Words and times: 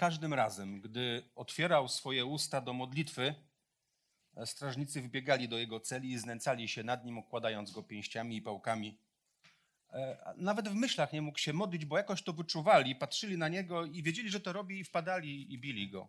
Każdym 0.00 0.34
razem, 0.34 0.80
gdy 0.80 1.30
otwierał 1.34 1.88
swoje 1.88 2.26
usta 2.26 2.60
do 2.60 2.72
modlitwy, 2.72 3.34
strażnicy 4.44 5.02
wbiegali 5.02 5.48
do 5.48 5.58
jego 5.58 5.80
celi 5.80 6.10
i 6.10 6.18
znęcali 6.18 6.68
się 6.68 6.82
nad 6.84 7.04
nim, 7.04 7.18
okładając 7.18 7.70
go 7.70 7.82
pięściami 7.82 8.36
i 8.36 8.42
pałkami. 8.42 8.98
E, 9.92 10.34
Nawet 10.36 10.68
w 10.68 10.74
myślach 10.74 11.12
nie 11.12 11.22
mógł 11.22 11.38
się 11.38 11.52
modlić, 11.52 11.84
bo 11.84 11.96
jakoś 11.96 12.22
to 12.22 12.32
wyczuwali, 12.32 12.96
patrzyli 12.96 13.38
na 13.38 13.48
niego 13.48 13.86
i 13.86 14.02
wiedzieli, 14.02 14.30
że 14.30 14.40
to 14.40 14.52
robi 14.52 14.80
i 14.80 14.84
wpadali 14.84 15.52
i 15.52 15.58
bili 15.58 15.90
go. 15.90 16.08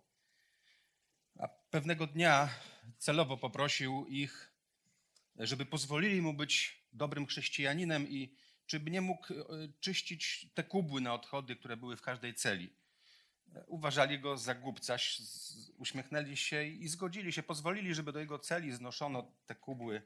A 1.39 1.47
pewnego 1.47 2.07
dnia 2.07 2.49
celowo 2.97 3.37
poprosił 3.37 4.05
ich, 4.07 4.53
żeby 5.35 5.65
pozwolili 5.65 6.21
mu 6.21 6.33
być 6.33 6.83
dobrym 6.93 7.25
chrześcijaninem 7.25 8.09
i 8.09 8.35
czy 8.65 8.79
by 8.79 8.91
nie 8.91 9.01
mógł 9.01 9.33
e, 9.33 9.37
czyścić 9.79 10.47
te 10.53 10.63
kubły 10.63 11.01
na 11.01 11.13
odchody, 11.13 11.55
które 11.55 11.77
były 11.77 11.97
w 11.97 12.01
każdej 12.01 12.33
celi. 12.33 12.80
Uważali 13.67 14.19
go 14.19 14.37
za 14.37 14.55
głupca, 14.55 14.95
uśmiechnęli 15.77 16.37
się 16.37 16.63
i 16.63 16.87
zgodzili 16.87 17.33
się, 17.33 17.43
pozwolili, 17.43 17.95
żeby 17.95 18.11
do 18.11 18.19
jego 18.19 18.39
celi 18.39 18.71
znoszono 18.71 19.31
te 19.45 19.55
kubły 19.55 20.01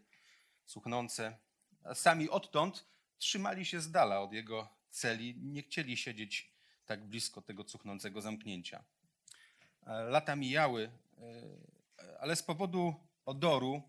cuchnące. 0.65 1.38
A 1.83 1.95
sami 1.95 2.29
odtąd 2.29 2.85
trzymali 3.17 3.66
się 3.66 3.81
z 3.81 3.91
dala 3.91 4.21
od 4.21 4.33
jego 4.33 4.69
celi, 4.89 5.35
nie 5.38 5.63
chcieli 5.63 5.97
siedzieć 5.97 6.55
tak 6.85 7.05
blisko 7.05 7.41
tego 7.41 7.63
cuchnącego 7.63 8.21
zamknięcia. 8.21 8.83
E, 9.88 10.03
Lata 10.03 10.35
mijały, 10.35 10.91
e, 11.17 12.19
ale 12.19 12.35
z 12.35 12.43
powodu 12.43 12.95
odoru 13.25 13.81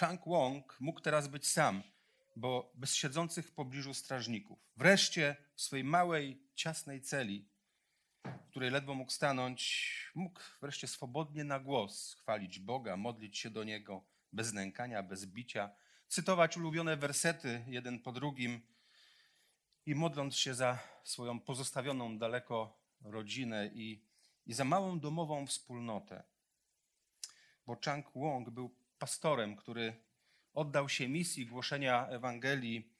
Chang 0.00 0.20
Wong 0.26 0.76
mógł 0.80 1.00
teraz 1.00 1.28
być 1.28 1.46
sam, 1.46 1.82
bo 2.36 2.72
bez 2.74 2.94
siedzących 2.94 3.46
w 3.46 3.52
pobliżu 3.52 3.94
strażników. 3.94 4.58
Wreszcie 4.76 5.36
w 5.54 5.62
swojej 5.62 5.84
małej, 5.84 6.42
ciasnej 6.54 7.00
celi, 7.00 7.48
w 8.24 8.50
której 8.50 8.70
ledwo 8.70 8.94
mógł 8.94 9.12
stanąć, 9.12 9.90
mógł 10.14 10.40
wreszcie 10.60 10.86
swobodnie 10.86 11.44
na 11.44 11.60
głos 11.60 12.14
chwalić 12.14 12.58
Boga, 12.58 12.96
modlić 12.96 13.38
się 13.38 13.50
do 13.50 13.64
Niego 13.64 14.04
bez 14.32 14.52
nękania, 14.52 15.02
bez 15.02 15.26
bicia, 15.26 15.70
cytować 16.08 16.56
ulubione 16.56 16.96
wersety 16.96 17.64
jeden 17.66 17.98
po 17.98 18.12
drugim 18.12 18.60
i 19.86 19.94
modląc 19.94 20.36
się 20.36 20.54
za 20.54 20.78
swoją 21.04 21.40
pozostawioną 21.40 22.18
daleko 22.18 22.80
rodzinę 23.02 23.70
i, 23.74 24.04
i 24.46 24.52
za 24.52 24.64
małą 24.64 25.00
domową 25.00 25.46
wspólnotę. 25.46 26.22
Bo 27.66 27.76
Chang 27.84 28.06
Wong 28.14 28.50
był 28.50 28.74
pastorem, 28.98 29.56
który 29.56 29.96
oddał 30.54 30.88
się 30.88 31.08
misji 31.08 31.46
głoszenia 31.46 32.06
Ewangelii 32.06 32.92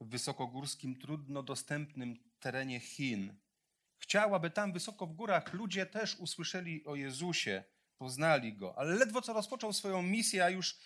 w 0.00 0.08
wysokogórskim, 0.08 0.96
trudno 0.96 1.42
dostępnym 1.42 2.18
terenie 2.40 2.80
Chin. 2.80 3.43
Chciał, 4.04 4.34
aby 4.34 4.50
tam 4.50 4.72
wysoko 4.72 5.06
w 5.06 5.12
górach 5.12 5.52
ludzie 5.52 5.86
też 5.86 6.16
usłyszeli 6.16 6.84
o 6.84 6.94
Jezusie, 6.94 7.64
poznali 7.98 8.52
Go. 8.52 8.78
Ale 8.78 8.94
ledwo 8.94 9.22
co 9.22 9.32
rozpoczął 9.32 9.72
swoją 9.72 10.02
misję, 10.02 10.44
a 10.44 10.50
już 10.50 10.78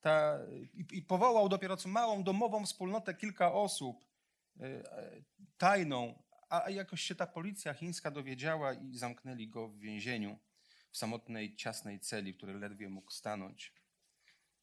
ta, 0.00 0.38
i, 0.74 0.86
i 0.92 1.02
powołał 1.02 1.48
dopiero 1.48 1.76
co 1.76 1.88
małą 1.88 2.22
domową 2.22 2.66
wspólnotę, 2.66 3.14
kilka 3.14 3.52
osób, 3.52 4.04
e, 4.60 4.82
tajną, 5.58 6.22
a 6.50 6.64
a 6.64 6.70
jakoś 6.70 7.02
się 7.02 7.14
ta 7.14 7.26
policja 7.26 7.74
chińska 7.74 8.10
dowiedziała 8.10 8.74
i 8.74 8.96
zamknęli 8.96 9.48
go 9.48 9.68
w 9.68 9.78
więzieniu, 9.78 10.38
w 10.90 10.96
samotnej, 10.96 11.56
ciasnej 11.56 12.00
celi, 12.00 12.32
w 12.32 12.36
której 12.36 12.56
ledwie 12.56 12.88
mógł 12.88 13.10
stanąć. 13.10 13.72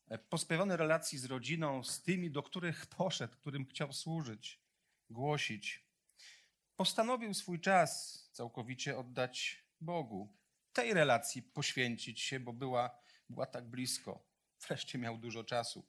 E, 0.09 0.17
Pozbawiony 0.17 0.77
relacji 0.77 1.17
z 1.17 1.25
rodziną, 1.25 1.83
z 1.83 2.01
tymi, 2.01 2.31
do 2.31 2.43
których 2.43 2.85
poszedł, 2.85 3.33
którym 3.37 3.65
chciał 3.65 3.93
służyć, 3.93 4.59
głosić, 5.09 5.82
postanowił 6.75 7.33
swój 7.33 7.59
czas 7.59 8.23
całkowicie 8.31 8.97
oddać 8.97 9.63
Bogu. 9.81 10.33
Tej 10.73 10.93
relacji 10.93 11.41
poświęcić 11.41 12.21
się, 12.21 12.39
bo 12.39 12.53
była, 12.53 12.97
była 13.29 13.45
tak 13.45 13.69
blisko. 13.69 14.23
Wreszcie 14.67 14.97
miał 14.97 15.17
dużo 15.17 15.43
czasu. 15.43 15.85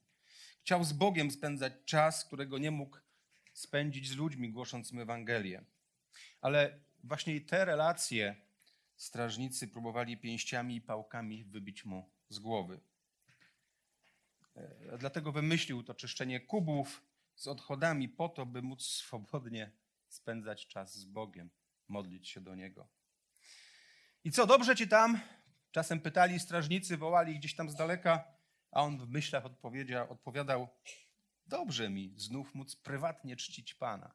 Chciał 0.61 0.85
z 0.85 0.93
Bogiem 0.93 1.31
spędzać 1.31 1.73
czas, 1.85 2.25
którego 2.25 2.59
nie 2.59 2.71
mógł 2.71 2.99
spędzić 3.53 4.09
z 4.09 4.17
ludźmi, 4.17 4.51
głosząc 4.51 4.93
im 4.93 5.01
Ewangelię. 5.01 5.65
Ale 6.41 6.81
właśnie 7.05 7.41
te 7.41 7.65
relacje 7.65 8.37
strażnicy 8.97 9.69
próbowali 9.69 10.17
pięściami 10.17 10.77
i 10.77 10.81
pałkami 10.81 11.45
wybić 11.45 11.85
mu 11.85 12.11
z 12.29 12.39
głowy. 12.39 12.81
E, 14.57 14.99
Dlatego 14.99 15.33
wymyślił 15.33 15.83
to 15.83 15.95
czyszczenie 15.95 16.41
kubów 16.41 17.03
z 17.35 17.47
odchodami 17.47 18.09
po 18.09 18.29
to, 18.29 18.47
by 18.47 18.63
móc 18.63 18.83
swobodnie 18.83 19.73
spędzać 20.15 20.67
czas 20.67 20.99
z 20.99 21.05
Bogiem, 21.05 21.51
modlić 21.89 22.29
się 22.29 22.41
do 22.41 22.55
Niego. 22.55 22.89
I 24.25 24.31
co, 24.31 24.47
dobrze 24.47 24.77
ci 24.77 24.89
tam? 24.89 25.21
Czasem 25.71 26.01
pytali 26.01 26.41
strażnicy, 26.41 26.97
wołali 26.97 27.39
gdzieś 27.39 27.55
tam 27.55 27.71
z 27.71 27.75
daleka, 27.75 28.25
a 28.71 28.83
on 28.83 28.99
w 28.99 29.09
myślach 29.09 29.47
odpowiedział, 29.47 30.13
odpowiadał: 30.13 30.69
Dobrze 31.47 31.91
mi 31.91 32.15
znów 32.17 32.55
móc 32.55 32.77
prywatnie 32.77 33.37
czcić 33.37 33.75
Pana. 33.75 34.15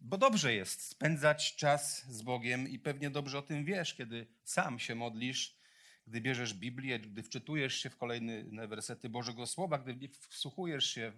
Bo 0.00 0.18
dobrze 0.18 0.54
jest 0.54 0.82
spędzać 0.82 1.56
czas 1.56 2.06
z 2.10 2.22
Bogiem 2.22 2.68
i 2.68 2.78
pewnie 2.78 3.10
dobrze 3.10 3.38
o 3.38 3.42
tym 3.42 3.64
wiesz, 3.64 3.94
kiedy 3.94 4.26
sam 4.44 4.78
się 4.78 4.94
modlisz, 4.94 5.58
gdy 6.06 6.20
bierzesz 6.20 6.54
Biblię, 6.54 6.98
gdy 6.98 7.22
wczytujesz 7.22 7.74
się 7.74 7.90
w 7.90 7.96
kolejne 7.96 8.68
wersety 8.68 9.08
Bożego 9.08 9.46
Słowa, 9.46 9.78
gdy 9.78 10.08
wsłuchujesz 10.08 10.86
się, 10.86 11.12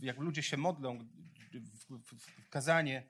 jak 0.00 0.18
ludzie 0.18 0.42
się 0.42 0.56
modlą 0.56 0.98
w, 1.90 2.48
kazanie, 2.50 3.08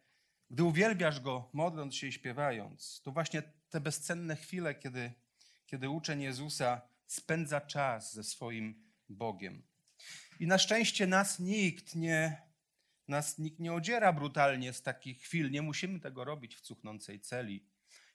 gdy 0.51 0.65
uwielbiasz 0.65 1.21
Go, 1.21 1.51
modląc 1.53 1.95
się 1.95 2.07
i 2.07 2.13
śpiewając. 2.13 3.01
To 3.05 3.13
właśnie 3.13 3.43
te 3.71 3.81
bezcenne 3.81 4.37
chwile, 4.37 4.75
kiedy, 4.75 5.13
kiedy 5.67 5.89
uczeń 5.89 6.23
Jezusa 6.23 6.83
spędza 7.07 7.61
czas 7.61 8.15
ze 8.15 8.25
swoim 8.25 8.89
Bogiem. 9.09 9.63
I 10.41 10.47
na 10.47 10.59
szczęście 10.59 11.07
nas 11.07 11.39
nikt 11.39 11.95
nie, 11.95 12.43
nas 13.09 13.39
nikt 13.39 13.59
nie 13.59 13.73
odziera 13.73 14.13
brutalnie 14.13 14.73
z 14.73 14.83
takich 14.83 15.19
chwil. 15.19 15.51
Nie 15.51 15.63
musimy 15.63 16.01
tego 16.01 16.25
robić 16.25 16.57
w 16.57 16.61
cuchnącej 16.61 17.21
celi. 17.21 17.67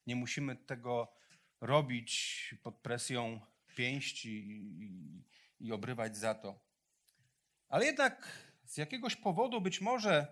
Nie 0.08 0.16
musimy 0.16 0.56
tego 0.56 1.14
robić 1.62 2.56
pod 2.64 2.75
presją 2.75 3.40
pięści 3.75 4.30
i, 4.30 4.84
i, 4.84 5.68
i 5.68 5.72
obrywać 5.72 6.18
za 6.18 6.36
to. 6.36 6.73
Ale 7.74 7.86
jednak 7.86 8.28
z 8.66 8.78
jakiegoś 8.78 9.16
powodu 9.16 9.62
być 9.62 9.82
może 9.82 10.28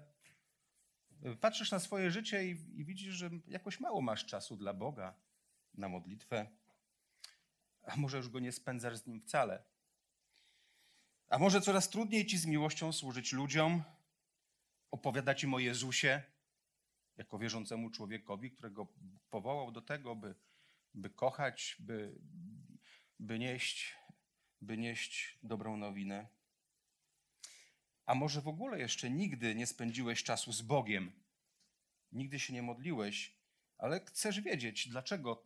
patrzysz 1.39 1.71
na 1.71 1.79
swoje 1.79 2.11
życie 2.11 2.45
i, 2.45 2.79
i 2.79 2.85
widzisz, 2.85 3.13
że 3.13 3.29
jakoś 3.47 3.79
mało 3.79 4.01
masz 4.01 4.25
czasu 4.25 4.57
dla 4.57 4.73
Boga 4.73 5.13
na 5.73 5.89
modlitwę, 5.89 6.47
a 7.83 7.95
może 7.95 8.17
już 8.17 8.29
go 8.29 8.39
nie 8.39 8.51
spędzasz 8.51 8.97
z 8.97 9.07
nim 9.07 9.21
wcale. 9.21 9.63
A 11.27 11.37
może 11.37 11.61
coraz 11.61 11.89
trudniej 11.89 12.25
ci 12.25 12.37
z 12.37 12.45
miłością 12.45 12.93
służyć 12.93 13.33
ludziom, 13.33 13.83
opowiadać 14.91 15.43
im 15.43 15.53
o 15.53 15.59
Jezusie, 15.59 16.23
jako 17.17 17.39
wierzącemu 17.39 17.89
człowiekowi, 17.89 18.51
którego 18.51 18.87
powołał 19.29 19.71
do 19.71 19.81
tego, 19.81 20.15
by, 20.15 20.35
by 20.93 21.09
kochać, 21.09 21.75
by, 21.79 22.15
by, 23.19 23.39
nieść, 23.39 23.95
by 24.61 24.77
nieść 24.77 25.39
dobrą 25.43 25.77
nowinę. 25.77 26.40
A 28.05 28.15
może 28.15 28.41
w 28.41 28.47
ogóle 28.47 28.79
jeszcze 28.79 29.09
nigdy 29.09 29.55
nie 29.55 29.67
spędziłeś 29.67 30.23
czasu 30.23 30.53
z 30.53 30.61
Bogiem, 30.61 31.11
nigdy 32.11 32.39
się 32.39 32.53
nie 32.53 32.61
modliłeś, 32.61 33.35
ale 33.77 34.05
chcesz 34.05 34.41
wiedzieć, 34.41 34.87
dlaczego 34.87 35.43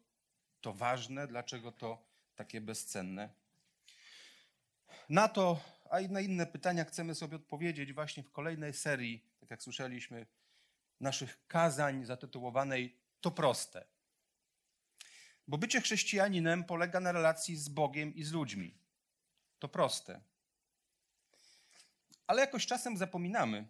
to 0.61 0.73
ważne, 0.73 1.27
dlaczego 1.27 1.71
to 1.71 2.05
takie 2.35 2.61
bezcenne. 2.61 3.29
Na 5.09 5.27
to, 5.27 5.59
a 5.89 5.99
i 5.99 6.09
na 6.09 6.21
inne 6.21 6.45
pytania 6.45 6.85
chcemy 6.85 7.15
sobie 7.15 7.35
odpowiedzieć 7.35 7.93
właśnie 7.93 8.23
w 8.23 8.31
kolejnej 8.31 8.73
serii, 8.73 9.25
tak 9.39 9.51
jak 9.51 9.63
słyszeliśmy, 9.63 10.25
naszych 10.99 11.47
kazań 11.47 12.05
zatytułowanej 12.05 12.97
To 13.21 13.31
proste. 13.31 13.85
Bo 15.47 15.57
bycie 15.57 15.81
chrześcijaninem 15.81 16.63
polega 16.63 16.99
na 16.99 17.11
relacji 17.11 17.57
z 17.57 17.69
Bogiem 17.69 18.15
i 18.15 18.23
z 18.23 18.31
ludźmi. 18.31 18.77
To 19.59 19.67
proste. 19.67 20.21
Ale 22.27 22.41
jakoś 22.41 22.65
czasem 22.65 22.97
zapominamy. 22.97 23.67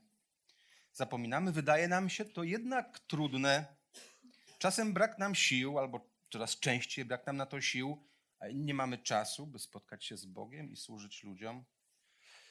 Zapominamy, 0.94 1.52
wydaje 1.52 1.88
nam 1.88 2.10
się 2.10 2.26
to 2.26 2.44
jednak 2.44 3.00
trudne. 3.00 3.66
Czasem 4.60 4.94
brak 4.94 5.18
nam 5.18 5.36
sił, 5.36 5.80
albo 5.80 6.10
coraz 6.32 6.60
częściej 6.60 7.06
brak 7.06 7.28
nam 7.28 7.38
na 7.38 7.46
to 7.46 7.62
sił, 7.62 8.06
nie 8.54 8.74
mamy 8.74 8.98
czasu, 8.98 9.48
by 9.48 9.60
spotkać 9.60 10.06
się 10.06 10.18
z 10.18 10.26
Bogiem 10.26 10.72
i 10.72 10.78
służyć 10.78 11.24
ludziom. 11.24 11.66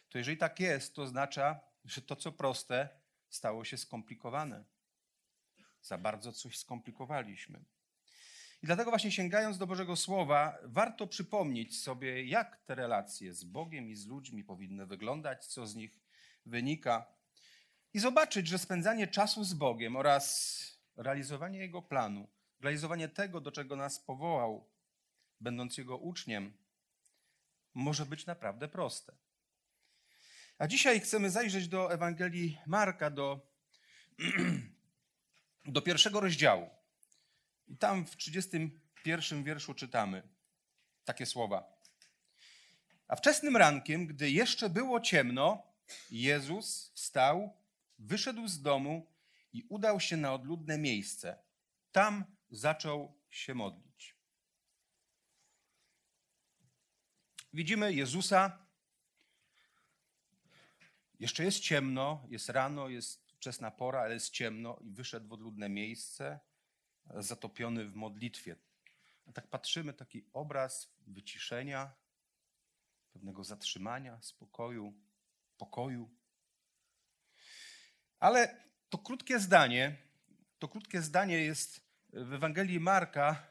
To 0.08 0.18
jeżeli 0.18 0.36
tak 0.36 0.60
jest, 0.60 0.94
to 0.94 1.02
oznacza, 1.02 1.60
że 1.84 2.02
to, 2.02 2.16
co 2.16 2.32
proste, 2.32 2.88
stało 3.28 3.64
się 3.64 3.78
skomplikowane. 3.78 4.64
Za 5.82 5.98
bardzo 5.98 6.32
coś 6.32 6.58
skomplikowaliśmy. 6.58 7.64
I 8.64 8.66
dlatego 8.66 8.90
właśnie 8.90 9.12
sięgając 9.12 9.58
do 9.58 9.66
Bożego 9.66 9.96
Słowa, 9.96 10.58
warto 10.62 11.06
przypomnieć 11.06 11.80
sobie, 11.80 12.24
jak 12.24 12.56
te 12.56 12.74
relacje 12.74 13.34
z 13.34 13.44
Bogiem 13.44 13.90
i 13.90 13.96
z 13.96 14.06
ludźmi 14.06 14.44
powinny 14.44 14.86
wyglądać, 14.86 15.46
co 15.46 15.66
z 15.66 15.74
nich 15.74 16.00
wynika. 16.46 17.06
I 17.94 17.98
zobaczyć, 17.98 18.48
że 18.48 18.58
spędzanie 18.58 19.06
czasu 19.06 19.44
z 19.44 19.54
Bogiem 19.54 19.96
oraz 19.96 20.78
realizowanie 20.96 21.58
Jego 21.58 21.82
planu, 21.82 22.28
realizowanie 22.60 23.08
tego, 23.08 23.40
do 23.40 23.52
czego 23.52 23.76
nas 23.76 23.98
powołał, 23.98 24.68
będąc 25.40 25.78
Jego 25.78 25.96
uczniem, 25.96 26.52
może 27.74 28.06
być 28.06 28.26
naprawdę 28.26 28.68
proste. 28.68 29.12
A 30.58 30.66
dzisiaj 30.66 31.00
chcemy 31.00 31.30
zajrzeć 31.30 31.68
do 31.68 31.92
Ewangelii 31.92 32.58
Marka, 32.66 33.10
do, 33.10 33.40
do 35.64 35.82
pierwszego 35.82 36.20
rozdziału. 36.20 36.83
I 37.68 37.76
tam 37.76 38.06
w 38.06 38.16
31 38.16 39.44
wierszu 39.44 39.74
czytamy 39.74 40.22
takie 41.04 41.26
słowa. 41.26 41.74
A 43.08 43.16
wczesnym 43.16 43.56
rankiem, 43.56 44.06
gdy 44.06 44.30
jeszcze 44.30 44.70
było 44.70 45.00
ciemno, 45.00 45.62
Jezus 46.10 46.92
wstał, 46.94 47.56
wyszedł 47.98 48.48
z 48.48 48.62
domu 48.62 49.06
i 49.52 49.62
udał 49.68 50.00
się 50.00 50.16
na 50.16 50.34
odludne 50.34 50.78
miejsce. 50.78 51.38
Tam 51.92 52.24
zaczął 52.50 53.20
się 53.30 53.54
modlić. 53.54 54.16
Widzimy 57.52 57.92
Jezusa. 57.92 58.58
Jeszcze 61.20 61.44
jest 61.44 61.60
ciemno, 61.60 62.26
jest 62.28 62.48
rano, 62.48 62.88
jest 62.88 63.32
wczesna 63.32 63.70
pora, 63.70 64.00
ale 64.00 64.14
jest 64.14 64.30
ciemno 64.30 64.78
i 64.80 64.90
wyszedł 64.90 65.28
w 65.28 65.32
odludne 65.32 65.68
miejsce 65.68 66.40
zatopiony 67.14 67.84
w 67.84 67.94
modlitwie. 67.94 68.56
A 69.26 69.32
tak 69.32 69.46
patrzymy, 69.46 69.92
taki 69.92 70.24
obraz 70.32 70.88
wyciszenia, 71.06 71.92
pewnego 73.12 73.44
zatrzymania, 73.44 74.22
spokoju, 74.22 74.94
pokoju. 75.58 76.10
Ale 78.20 78.56
to 78.88 78.98
krótkie 78.98 79.38
zdanie, 79.38 79.96
to 80.58 80.68
krótkie 80.68 81.02
zdanie 81.02 81.38
jest 81.38 81.80
w 82.12 82.32
Ewangelii 82.32 82.80
Marka, 82.80 83.46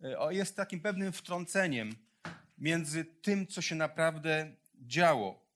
e, 0.00 0.34
jest 0.34 0.56
takim 0.56 0.80
pewnym 0.80 1.12
wtrąceniem 1.12 1.96
między 2.58 3.04
tym, 3.04 3.46
co 3.46 3.62
się 3.62 3.74
naprawdę 3.74 4.56
działo, 4.74 5.46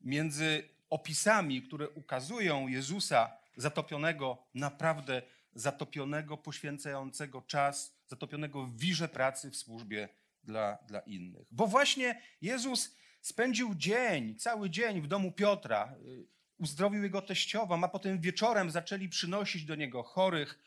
między 0.00 0.68
opisami, 0.90 1.62
które 1.62 1.88
ukazują 1.88 2.68
Jezusa 2.68 3.36
zatopionego 3.56 4.46
naprawdę 4.54 5.22
zatopionego, 5.54 6.36
poświęcającego 6.36 7.42
czas, 7.42 7.96
zatopionego 8.06 8.66
w 8.66 8.76
wirze 8.76 9.08
pracy 9.08 9.50
w 9.50 9.56
służbie 9.56 10.08
dla, 10.44 10.78
dla 10.86 11.00
innych. 11.00 11.48
Bo 11.50 11.66
właśnie 11.66 12.22
Jezus 12.42 12.96
spędził 13.20 13.74
dzień, 13.74 14.36
cały 14.36 14.70
dzień 14.70 15.02
w 15.02 15.06
domu 15.06 15.32
Piotra, 15.32 15.94
y, 16.06 16.26
uzdrowił 16.58 17.02
jego 17.02 17.22
teściową, 17.22 17.84
a 17.84 17.88
potem 17.88 18.20
wieczorem 18.20 18.70
zaczęli 18.70 19.08
przynosić 19.08 19.64
do 19.64 19.74
niego 19.74 20.02
chorych, 20.02 20.58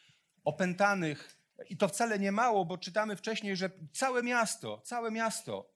opętanych. 0.44 1.38
I 1.70 1.78
to 1.78 1.88
wcale 1.88 2.20
nie 2.20 2.32
mało, 2.32 2.66
bo 2.66 2.78
czytamy 2.78 3.16
wcześniej, 3.16 3.56
że 3.56 3.70
całe 3.94 4.24
miasto, 4.24 4.82
całe 4.86 5.12
miasto, 5.12 5.74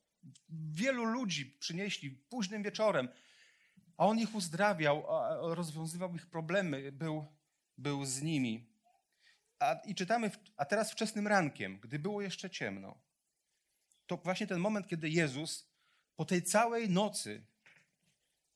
wielu 0.49 1.05
ludzi 1.05 1.45
przynieśli 1.45 2.11
późnym 2.11 2.63
wieczorem, 2.63 3.09
a 3.97 4.05
on 4.05 4.19
ich 4.19 4.35
uzdrawiał, 4.35 5.03
rozwiązywał 5.41 6.15
ich 6.15 6.25
problemy, 6.25 6.91
był, 6.91 7.25
był 7.77 8.05
z 8.05 8.21
nimi. 8.21 8.76
A, 9.59 9.73
I 9.73 9.95
czytamy, 9.95 10.31
a 10.57 10.65
teraz 10.65 10.91
wczesnym 10.91 11.27
rankiem, 11.27 11.79
gdy 11.79 11.99
było 11.99 12.21
jeszcze 12.21 12.49
ciemno, 12.49 12.97
to 14.07 14.17
właśnie 14.17 14.47
ten 14.47 14.59
moment, 14.59 14.87
kiedy 14.87 15.09
Jezus 15.09 15.67
po 16.15 16.25
tej 16.25 16.43
całej 16.43 16.89
nocy 16.89 17.45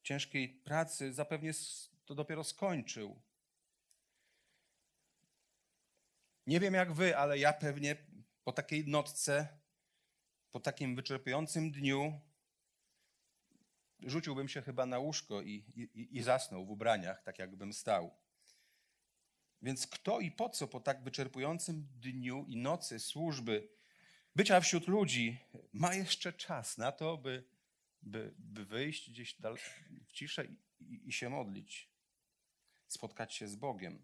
ciężkiej 0.03 0.49
pracy 0.49 1.13
zapewnie 1.13 1.51
to 2.05 2.15
dopiero 2.15 2.43
skończył. 2.43 3.21
Nie 6.47 6.59
wiem 6.59 6.73
jak 6.73 6.93
wy, 6.93 7.17
ale 7.17 7.39
ja 7.39 7.53
pewnie 7.53 7.95
po 8.43 8.51
takiej 8.51 8.87
nocce, 8.87 9.47
po 10.51 10.59
takim 10.59 10.95
wyczerpującym 10.95 11.71
dniu, 11.71 12.21
rzuciłbym 13.99 14.47
się 14.47 14.61
chyba 14.61 14.85
na 14.85 14.99
łóżko 14.99 15.41
i, 15.41 15.53
i, 15.75 16.17
i 16.17 16.23
zasnął 16.23 16.65
w 16.65 16.71
ubraniach, 16.71 17.23
tak 17.23 17.39
jakbym 17.39 17.73
stał. 17.73 18.20
Więc 19.61 19.87
kto 19.87 20.19
i 20.19 20.31
po 20.31 20.49
co 20.49 20.67
po 20.67 20.79
tak 20.79 21.03
wyczerpującym 21.03 21.87
dniu 21.99 22.45
i 22.47 22.57
nocy 22.57 22.99
służby, 22.99 23.69
bycia 24.35 24.61
wśród 24.61 24.87
ludzi, 24.87 25.39
ma 25.73 25.95
jeszcze 25.95 26.33
czas 26.33 26.77
na 26.77 26.91
to, 26.91 27.17
by, 27.17 27.43
by, 28.01 28.33
by 28.37 28.65
wyjść 28.65 29.09
gdzieś 29.09 29.35
w 30.05 30.11
ciszę 30.11 30.45
i, 30.79 31.01
i 31.05 31.13
się 31.13 31.29
modlić, 31.29 31.89
spotkać 32.87 33.33
się 33.33 33.47
z 33.47 33.55
Bogiem? 33.55 34.03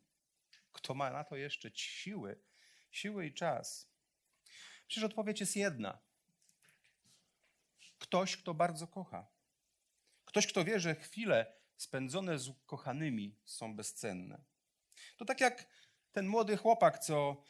Kto 0.73 0.93
ma 0.93 1.11
na 1.11 1.23
to 1.23 1.35
jeszcze 1.35 1.71
siły, 1.73 2.39
siły 2.91 3.25
i 3.25 3.33
czas? 3.33 3.89
Przecież 4.87 5.03
odpowiedź 5.03 5.39
jest 5.39 5.55
jedna. 5.55 5.99
Ktoś, 7.99 8.37
kto 8.37 8.53
bardzo 8.53 8.87
kocha. 8.87 9.27
Ktoś, 10.25 10.47
kto 10.47 10.63
wie, 10.63 10.79
że 10.79 10.95
chwile 10.95 11.53
spędzone 11.77 12.39
z 12.39 12.47
ukochanymi 12.47 13.35
są 13.45 13.75
bezcenne. 13.75 14.43
To 15.17 15.25
tak 15.25 15.41
jak 15.41 15.67
ten 16.11 16.27
młody 16.27 16.57
chłopak, 16.57 16.99
co 16.99 17.43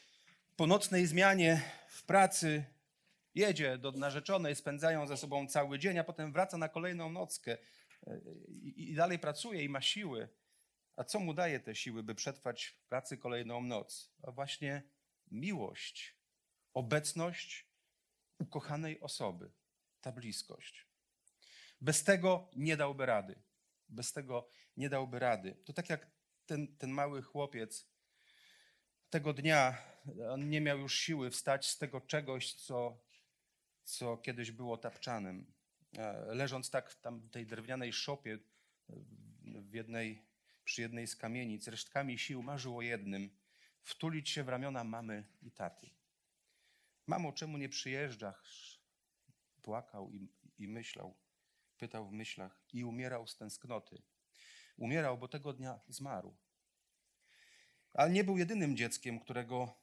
po 0.56 0.66
nocnej 0.66 1.06
zmianie 1.06 1.62
w 1.88 2.02
pracy 2.02 2.64
jedzie 3.34 3.78
do 3.78 3.92
narzeczonej, 3.92 4.56
spędzają 4.56 5.06
ze 5.06 5.16
sobą 5.16 5.46
cały 5.48 5.78
dzień, 5.78 5.98
a 5.98 6.04
potem 6.04 6.32
wraca 6.32 6.58
na 6.58 6.68
kolejną 6.68 7.12
nockę 7.12 7.58
e, 8.06 8.20
i, 8.76 8.94
dalej 8.94 9.18
pracuje 9.18 9.64
i 9.64 9.68
ma 9.68 9.80
siły. 9.80 10.28
A 10.96 11.04
co 11.04 11.20
mu 11.20 11.34
daje 11.34 11.60
te 11.60 11.74
siły, 11.74 12.02
by 12.02 12.14
przetrwać 12.14 12.64
w 12.64 12.86
pracy 12.86 13.16
kolejną 13.16 13.62
noc? 13.62 14.12
A 14.22 14.30
właśnie 14.30 14.82
miłość, 15.30 16.16
obecność 16.74 17.68
ukochanej 18.38 19.00
osoby, 19.00 19.50
ta 20.00 20.12
bliskość. 20.12 20.86
Bez 21.80 22.04
tego 22.04 22.50
nie 22.56 22.76
dałby 22.76 23.06
rady. 23.06 23.42
Bez 23.88 24.12
tego 24.12 24.48
nie 24.76 24.88
dałby 24.88 25.18
rady. 25.18 25.56
To 25.64 25.72
tak 25.72 25.90
jak 25.90 26.17
ten, 26.48 26.76
ten 26.76 26.90
mały 26.90 27.22
chłopiec 27.22 27.88
tego 29.10 29.32
dnia, 29.32 29.78
on 30.30 30.50
nie 30.50 30.60
miał 30.60 30.78
już 30.78 30.94
siły 30.94 31.30
wstać 31.30 31.68
z 31.68 31.78
tego 31.78 32.00
czegoś, 32.00 32.54
co, 32.54 33.00
co 33.84 34.16
kiedyś 34.16 34.50
było 34.50 34.78
tapczanym. 34.78 35.52
E, 35.98 36.34
leżąc 36.34 36.70
tak 36.70 36.90
w 36.90 37.30
tej 37.30 37.46
drewnianej 37.46 37.92
szopie 37.92 38.38
w 39.44 39.74
jednej, 39.74 40.22
przy 40.64 40.82
jednej 40.82 41.06
z 41.06 41.16
kamienic, 41.16 41.68
resztkami 41.68 42.18
sił 42.18 42.42
marzył 42.42 42.76
o 42.76 42.82
jednym– 42.82 43.30
wtulić 43.88 44.30
się 44.30 44.44
w 44.44 44.48
ramiona 44.48 44.84
mamy 44.84 45.24
i 45.42 45.50
taty. 45.50 45.90
Mamo, 47.06 47.32
czemu 47.32 47.58
nie 47.58 47.68
przyjeżdżasz? 47.68 48.80
Płakał 49.62 50.12
i, 50.12 50.32
i 50.58 50.68
myślał, 50.68 51.18
pytał 51.78 52.08
w 52.08 52.12
myślach 52.12 52.64
i 52.72 52.84
umierał 52.84 53.26
z 53.26 53.36
tęsknoty. 53.36 54.02
Umierał, 54.78 55.18
bo 55.18 55.28
tego 55.28 55.52
dnia 55.52 55.80
zmarł. 55.88 56.36
Ale 57.92 58.10
nie 58.10 58.24
był 58.24 58.38
jedynym 58.38 58.76
dzieckiem, 58.76 59.20
którego, 59.20 59.74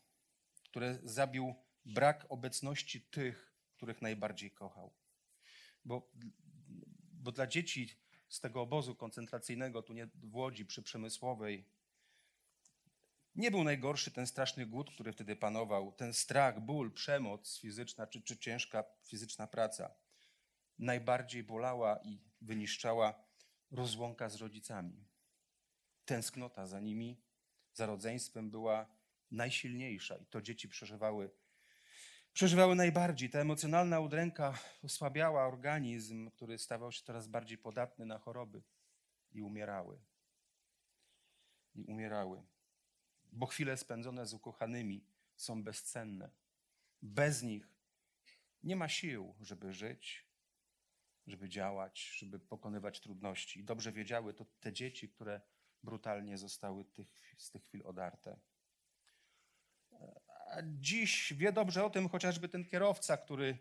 które 0.64 1.00
zabił 1.04 1.56
brak 1.86 2.26
obecności 2.30 3.02
tych, 3.02 3.56
których 3.78 4.02
najbardziej 4.02 4.52
kochał. 4.52 4.94
Bo, 5.86 6.12
bo 7.14 7.32
dla 7.32 7.48
dzieci 7.48 7.90
z 8.30 8.40
tego 8.40 8.62
obozu 8.62 8.96
koncentracyjnego, 8.96 9.84
tu 9.84 9.94
nie 9.94 10.06
w 10.06 10.36
Łodzi 10.36 10.66
przy 10.66 10.84
Przemysłowej, 10.84 11.66
nie 13.36 13.52
był 13.52 13.64
najgorszy 13.64 14.12
ten 14.12 14.28
straszny 14.28 14.66
głód, 14.66 14.92
który 14.92 15.14
wtedy 15.14 15.36
panował, 15.36 15.92
ten 15.92 16.14
strach, 16.14 16.62
ból, 16.62 16.94
przemoc 16.94 17.60
fizyczna 17.60 18.08
czy, 18.08 18.22
czy 18.22 18.38
ciężka 18.38 18.84
fizyczna 19.04 19.48
praca. 19.48 19.96
Najbardziej 20.80 21.44
bolała 21.44 22.00
i 22.04 22.20
wyniszczała 22.42 23.26
rozłąka 23.72 24.30
z 24.30 24.36
rodzicami. 24.36 25.06
Tęsknota 26.06 26.68
za 26.68 26.80
nimi, 26.80 27.22
za 27.74 27.86
rodzeństwem 27.86 28.52
była 28.52 28.88
najsilniejsza 29.32 30.18
i 30.18 30.26
to 30.26 30.42
dzieci 30.42 30.70
przeżywały, 30.70 31.30
przeżywały 32.34 32.76
najbardziej. 32.76 33.30
Ta 33.30 33.40
emocjonalna 33.40 34.00
udręka 34.00 34.60
osłabiała 34.84 35.48
organizm, 35.48 36.32
który 36.32 36.58
stawał 36.58 36.92
się 36.92 37.04
coraz 37.04 37.28
bardziej 37.28 37.58
podatny 37.58 38.06
na 38.06 38.20
choroby. 38.20 38.64
i 39.32 39.42
umierały. 39.42 40.00
I 41.76 41.84
umierały. 41.84 42.44
Bo 43.32 43.46
chwile 43.46 43.78
spędzone 43.78 44.26
z 44.26 44.34
ukochanymi 44.34 45.06
są 45.36 45.64
bezcenne. 45.64 46.30
Bez 47.02 47.44
nich 47.44 47.70
nie 48.64 48.76
ma 48.76 48.90
sił, 48.90 49.36
żeby 49.42 49.74
żyć, 49.74 50.25
żeby 51.28 51.50
działać, 51.50 52.16
żeby 52.18 52.40
pokonywać 52.40 53.00
trudności. 53.00 53.60
I 53.60 53.64
dobrze 53.64 53.92
wiedziały 53.92 54.34
to 54.34 54.46
te 54.60 54.74
dzieci, 54.74 55.10
które 55.10 55.42
brutalnie 55.84 56.38
zostały 56.38 56.86
tych, 56.86 57.36
z 57.38 57.52
tych 57.52 57.64
chwil 57.64 57.82
odarte. 57.86 58.40
A 60.48 60.58
dziś 60.64 61.34
wie 61.34 61.52
dobrze 61.52 61.86
o 61.86 61.90
tym 61.90 62.10
chociażby 62.10 62.50
ten 62.50 62.66
kierowca, 62.66 63.18
który 63.18 63.58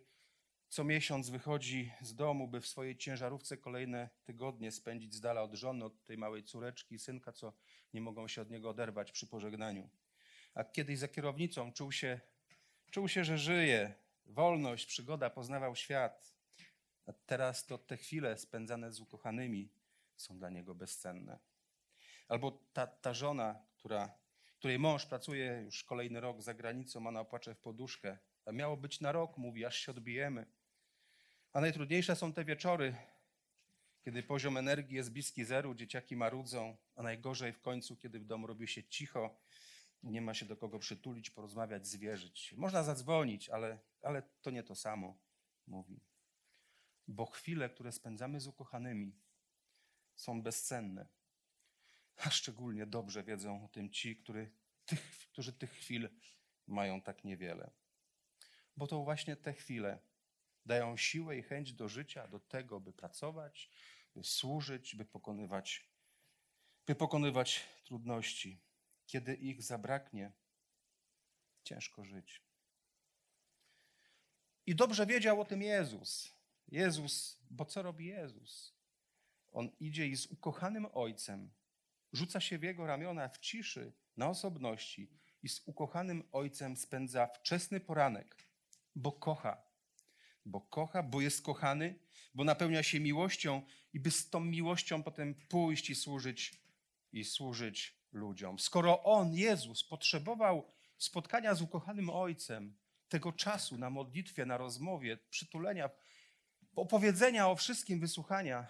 co 0.68 0.84
miesiąc 0.84 1.30
wychodzi 1.30 1.92
z 2.00 2.14
domu, 2.14 2.48
by 2.48 2.60
w 2.60 2.66
swojej 2.66 2.96
ciężarówce 2.96 3.56
kolejne 3.56 4.08
tygodnie 4.24 4.72
spędzić 4.72 5.14
z 5.14 5.20
dala 5.20 5.42
od 5.42 5.54
żony, 5.54 5.84
od 5.84 6.04
tej 6.04 6.18
małej 6.18 6.44
córeczki 6.44 6.94
i 6.94 6.98
synka, 6.98 7.32
co 7.32 7.52
nie 7.92 8.00
mogą 8.00 8.28
się 8.28 8.42
od 8.42 8.50
niego 8.50 8.70
oderwać 8.70 9.12
przy 9.12 9.26
pożegnaniu. 9.26 9.90
A 10.54 10.64
kiedyś 10.64 10.98
za 10.98 11.08
kierownicą 11.08 11.72
czuł 11.72 11.92
się, 11.92 12.20
czuł 12.90 13.08
się, 13.08 13.24
że 13.24 13.38
żyje, 13.38 13.94
wolność, 14.26 14.86
przygoda, 14.86 15.30
poznawał 15.30 15.76
świat. 15.76 16.33
A 17.06 17.12
teraz 17.12 17.66
to 17.66 17.78
te 17.78 17.96
chwile 17.96 18.38
spędzane 18.38 18.92
z 18.92 19.00
ukochanymi 19.00 19.72
są 20.16 20.38
dla 20.38 20.50
niego 20.50 20.74
bezcenne. 20.74 21.38
Albo 22.28 22.50
ta, 22.72 22.86
ta 22.86 23.14
żona, 23.14 23.62
która, 23.76 24.18
której 24.58 24.78
mąż 24.78 25.06
pracuje 25.06 25.62
już 25.64 25.84
kolejny 25.84 26.20
rok 26.20 26.42
za 26.42 26.54
granicą, 26.54 27.06
ona 27.06 27.20
opłacze 27.20 27.54
w 27.54 27.58
poduszkę. 27.58 28.18
A 28.46 28.52
miało 28.52 28.76
być 28.76 29.00
na 29.00 29.12
rok, 29.12 29.38
mówi, 29.38 29.64
aż 29.64 29.78
się 29.78 29.92
odbijemy. 29.92 30.46
A 31.52 31.60
najtrudniejsze 31.60 32.16
są 32.16 32.32
te 32.32 32.44
wieczory, 32.44 32.94
kiedy 34.04 34.22
poziom 34.22 34.56
energii 34.56 34.96
jest 34.96 35.12
bliski 35.12 35.44
zeru, 35.44 35.74
dzieciaki 35.74 36.16
marudzą, 36.16 36.76
a 36.96 37.02
najgorzej 37.02 37.52
w 37.52 37.60
końcu, 37.60 37.96
kiedy 37.96 38.20
w 38.20 38.24
domu 38.24 38.46
robi 38.46 38.68
się 38.68 38.84
cicho, 38.84 39.36
nie 40.02 40.20
ma 40.20 40.34
się 40.34 40.46
do 40.46 40.56
kogo 40.56 40.78
przytulić, 40.78 41.30
porozmawiać, 41.30 41.86
zwierzyć. 41.86 42.54
Można 42.56 42.82
zadzwonić, 42.82 43.48
ale, 43.48 43.78
ale 44.02 44.22
to 44.42 44.50
nie 44.50 44.62
to 44.62 44.74
samo, 44.74 45.18
mówi. 45.66 46.00
Bo 47.08 47.26
chwile, 47.26 47.68
które 47.68 47.92
spędzamy 47.92 48.40
z 48.40 48.46
ukochanymi, 48.46 49.12
są 50.16 50.42
bezcenne. 50.42 51.06
A 52.16 52.30
szczególnie 52.30 52.86
dobrze 52.86 53.24
wiedzą 53.24 53.64
o 53.64 53.68
tym 53.68 53.90
ci, 53.90 54.16
który, 54.16 54.50
tych, 54.86 55.28
którzy 55.32 55.52
tych 55.52 55.72
chwil 55.72 56.08
mają 56.66 57.02
tak 57.02 57.24
niewiele. 57.24 57.70
Bo 58.76 58.86
to 58.86 59.04
właśnie 59.04 59.36
te 59.36 59.52
chwile 59.52 59.98
dają 60.66 60.96
siłę 60.96 61.38
i 61.38 61.42
chęć 61.42 61.72
do 61.72 61.88
życia, 61.88 62.28
do 62.28 62.40
tego, 62.40 62.80
by 62.80 62.92
pracować, 62.92 63.70
by 64.14 64.24
służyć, 64.24 64.96
by 64.96 65.04
pokonywać, 65.04 65.88
by 66.86 66.94
pokonywać 66.94 67.64
trudności. 67.84 68.60
Kiedy 69.06 69.34
ich 69.34 69.62
zabraknie, 69.62 70.32
ciężko 71.64 72.04
żyć. 72.04 72.42
I 74.66 74.74
dobrze 74.74 75.06
wiedział 75.06 75.40
o 75.40 75.44
tym 75.44 75.62
Jezus. 75.62 76.34
Jezus, 76.68 77.38
bo 77.50 77.64
co 77.64 77.82
robi 77.82 78.06
Jezus? 78.06 78.74
On 79.52 79.70
idzie 79.80 80.06
i 80.06 80.16
z 80.16 80.26
ukochanym 80.26 80.86
Ojcem 80.92 81.50
rzuca 82.12 82.40
się 82.40 82.58
w 82.58 82.62
jego 82.62 82.86
ramiona 82.86 83.28
w 83.28 83.38
ciszy, 83.38 83.92
na 84.16 84.28
osobności 84.28 85.10
i 85.42 85.48
z 85.48 85.62
ukochanym 85.66 86.28
Ojcem 86.32 86.76
spędza 86.76 87.26
wczesny 87.26 87.80
poranek, 87.80 88.48
bo 88.94 89.12
kocha. 89.12 89.62
Bo 90.46 90.60
kocha, 90.60 91.02
bo 91.02 91.20
jest 91.20 91.42
kochany, 91.42 91.98
bo 92.34 92.44
napełnia 92.44 92.82
się 92.82 93.00
miłością 93.00 93.62
i 93.92 94.00
by 94.00 94.10
z 94.10 94.30
tą 94.30 94.40
miłością 94.40 95.02
potem 95.02 95.34
pójść 95.34 95.90
i 95.90 95.94
służyć 95.94 96.60
i 97.12 97.24
służyć 97.24 97.98
ludziom. 98.12 98.58
Skoro 98.58 99.02
On, 99.02 99.34
Jezus, 99.34 99.84
potrzebował 99.84 100.72
spotkania 100.98 101.54
z 101.54 101.62
ukochanym 101.62 102.10
Ojcem, 102.10 102.76
tego 103.08 103.32
czasu 103.32 103.78
na 103.78 103.90
modlitwie, 103.90 104.46
na 104.46 104.56
rozmowie, 104.56 105.18
przytulenia, 105.30 105.90
opowiedzenia 106.76 107.48
o 107.48 107.56
wszystkim, 107.56 108.00
wysłuchania, 108.00 108.66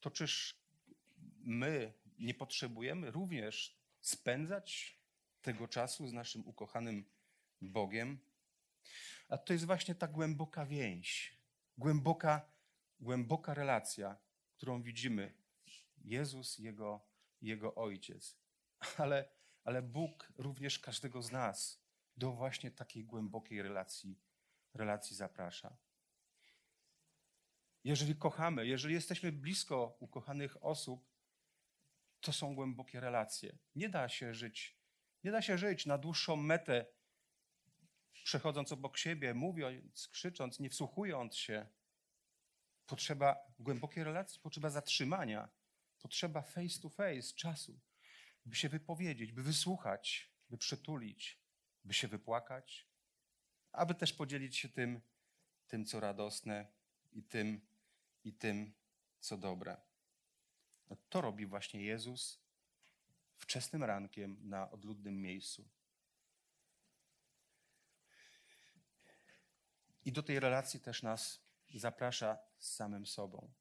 to 0.00 0.10
czyż 0.10 0.60
my 1.40 1.92
nie 2.18 2.34
potrzebujemy 2.34 3.10
również 3.10 3.76
spędzać 4.00 4.98
tego 5.42 5.68
czasu 5.68 6.08
z 6.08 6.12
naszym 6.12 6.46
ukochanym 6.46 7.04
Bogiem? 7.60 8.18
A 9.28 9.38
to 9.38 9.52
jest 9.52 9.64
właśnie 9.64 9.94
ta 9.94 10.08
głęboka 10.08 10.66
więź, 10.66 11.36
głęboka, 11.78 12.48
głęboka 13.00 13.54
relacja, 13.54 14.16
którą 14.56 14.82
widzimy. 14.82 15.34
Jezus, 15.98 16.58
Jego, 16.58 17.06
Jego 17.42 17.74
Ojciec. 17.74 18.36
Ale, 18.98 19.28
ale 19.64 19.82
Bóg 19.82 20.32
również 20.36 20.78
każdego 20.78 21.22
z 21.22 21.32
nas 21.32 21.82
do 22.16 22.32
właśnie 22.32 22.70
takiej 22.70 23.04
głębokiej 23.04 23.62
relacji, 23.62 24.18
relacji 24.74 25.16
zaprasza. 25.16 25.76
Jeżeli 27.86 28.16
kochamy, 28.16 28.66
jeżeli 28.66 28.94
jesteśmy 28.94 29.32
blisko 29.32 29.96
ukochanych 30.00 30.64
osób, 30.64 31.08
to 32.20 32.32
są 32.32 32.54
głębokie 32.54 33.00
relacje. 33.00 33.58
Nie 33.74 33.88
da 33.88 34.08
się 34.08 34.34
żyć, 34.34 34.78
nie 35.24 35.30
da 35.30 35.42
się 35.42 35.58
żyć 35.58 35.86
na 35.86 35.98
dłuższą 35.98 36.36
metę, 36.36 36.86
przechodząc 38.12 38.72
obok 38.72 38.98
siebie, 38.98 39.34
mówiąc, 39.34 40.08
krzycząc, 40.08 40.60
nie 40.60 40.70
wsłuchując 40.70 41.36
się. 41.36 41.66
Potrzeba 42.86 43.36
głębokiej 43.58 44.04
relacji, 44.04 44.40
potrzeba 44.40 44.70
zatrzymania, 44.70 45.48
potrzeba 45.98 46.42
face 46.42 46.80
to 46.80 46.88
face, 46.88 47.34
czasu, 47.34 47.80
by 48.46 48.56
się 48.56 48.68
wypowiedzieć, 48.68 49.32
by 49.32 49.42
wysłuchać, 49.42 50.30
by 50.50 50.58
przytulić, 50.58 51.40
by 51.84 51.94
się 51.94 52.08
wypłakać, 52.08 52.88
aby 53.72 53.94
też 53.94 54.12
podzielić 54.12 54.56
się 54.56 54.68
tym, 54.68 55.00
tym 55.66 55.84
co 55.84 56.00
radosne 56.00 56.66
i 57.12 57.22
tym, 57.22 57.75
i 58.26 58.32
tym, 58.32 58.74
co 59.20 59.36
dobre. 59.36 59.76
No 60.90 60.96
to 61.08 61.20
robi 61.20 61.46
właśnie 61.46 61.82
Jezus 61.82 62.40
wczesnym 63.36 63.84
rankiem 63.84 64.48
na 64.48 64.70
odludnym 64.70 65.20
miejscu. 65.22 65.68
I 70.04 70.12
do 70.12 70.22
tej 70.22 70.40
relacji 70.40 70.80
też 70.80 71.02
nas 71.02 71.46
zaprasza 71.74 72.38
z 72.58 72.72
samym 72.72 73.06
sobą. 73.06 73.52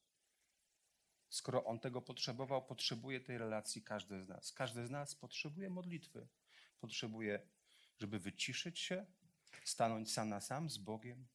Skoro 1.29 1.65
On 1.65 1.79
tego 1.79 2.01
potrzebował, 2.01 2.65
potrzebuje 2.65 3.19
tej 3.21 3.37
relacji 3.37 3.83
każdy 3.83 4.23
z 4.23 4.27
nas. 4.27 4.51
Każdy 4.51 4.87
z 4.87 4.89
nas 4.89 5.15
potrzebuje 5.15 5.69
modlitwy. 5.69 6.27
Potrzebuje, 6.79 7.47
żeby 7.97 8.19
wyciszyć 8.19 8.79
się, 8.79 9.05
stanąć 9.65 10.13
sam 10.13 10.29
na 10.29 10.41
sam 10.41 10.69
z 10.69 10.77
Bogiem. 10.77 11.27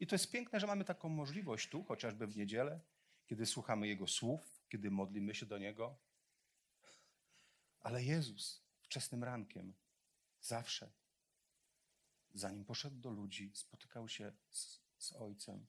I 0.00 0.06
to 0.06 0.14
jest 0.14 0.30
piękne, 0.30 0.60
że 0.60 0.66
mamy 0.66 0.84
taką 0.84 1.08
możliwość 1.08 1.68
tu, 1.68 1.84
chociażby 1.84 2.26
w 2.26 2.36
niedzielę, 2.36 2.80
kiedy 3.26 3.46
słuchamy 3.46 3.88
Jego 3.88 4.06
słów, 4.06 4.64
kiedy 4.68 4.90
modlimy 4.90 5.34
się 5.34 5.46
do 5.46 5.58
Niego. 5.58 5.98
Ale 7.80 8.04
Jezus 8.04 8.62
wczesnym 8.80 9.24
rankiem 9.24 9.74
zawsze, 10.40 10.92
zanim 12.34 12.64
poszedł 12.64 12.96
do 12.96 13.10
ludzi, 13.10 13.50
spotykał 13.54 14.08
się 14.08 14.32
z, 14.50 14.80
z 14.98 15.12
Ojcem. 15.12 15.66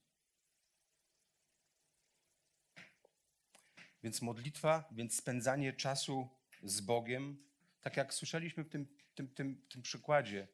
Więc 4.03 4.21
modlitwa, 4.21 4.89
więc 4.91 5.15
spędzanie 5.15 5.73
czasu 5.73 6.29
z 6.63 6.81
Bogiem, 6.81 7.43
tak 7.81 7.97
jak 7.97 8.13
słyszeliśmy 8.13 8.63
w 8.63 8.69
tym, 8.69 8.97
tym, 9.15 9.27
tym, 9.27 9.67
tym 9.69 9.81
przykładzie, 9.81 10.47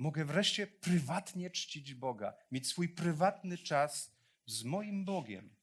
mogę 0.00 0.24
wreszcie 0.24 0.66
prywatnie 0.66 1.50
czcić 1.50 1.94
Boga, 1.94 2.34
mieć 2.52 2.68
swój 2.68 2.88
prywatny 2.88 3.58
czas 3.58 4.12
z 4.46 4.64
moim 4.64 5.04
Bogiem. 5.04 5.56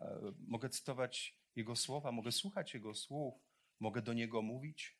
E, 0.00 0.32
mogę 0.46 0.68
cytować 0.68 1.38
Jego 1.56 1.76
słowa, 1.76 2.12
mogę 2.12 2.32
słuchać 2.32 2.74
Jego 2.74 2.94
słów, 2.94 3.34
mogę 3.80 4.02
do 4.02 4.12
Niego 4.12 4.42
mówić, 4.42 4.96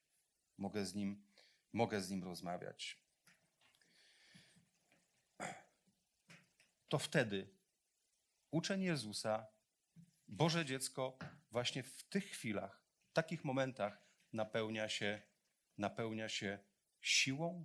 mogę 0.58 0.86
z 0.86 0.94
Nim, 0.94 1.24
mogę 1.72 2.00
z 2.00 2.10
nim 2.10 2.24
rozmawiać. 2.24 3.02
To 6.88 6.98
wtedy 6.98 7.48
uczeń 8.50 8.82
Jezusa, 8.82 9.46
Boże 10.28 10.64
dziecko, 10.64 11.18
właśnie 11.50 11.82
w 11.82 12.04
tych 12.04 12.24
chwilach, 12.24 12.82
w 13.10 13.12
takich 13.12 13.44
momentach 13.44 14.02
napełnia 14.32 14.88
się, 14.88 15.22
napełnia 15.78 16.28
się 16.28 16.58
siłą, 17.00 17.64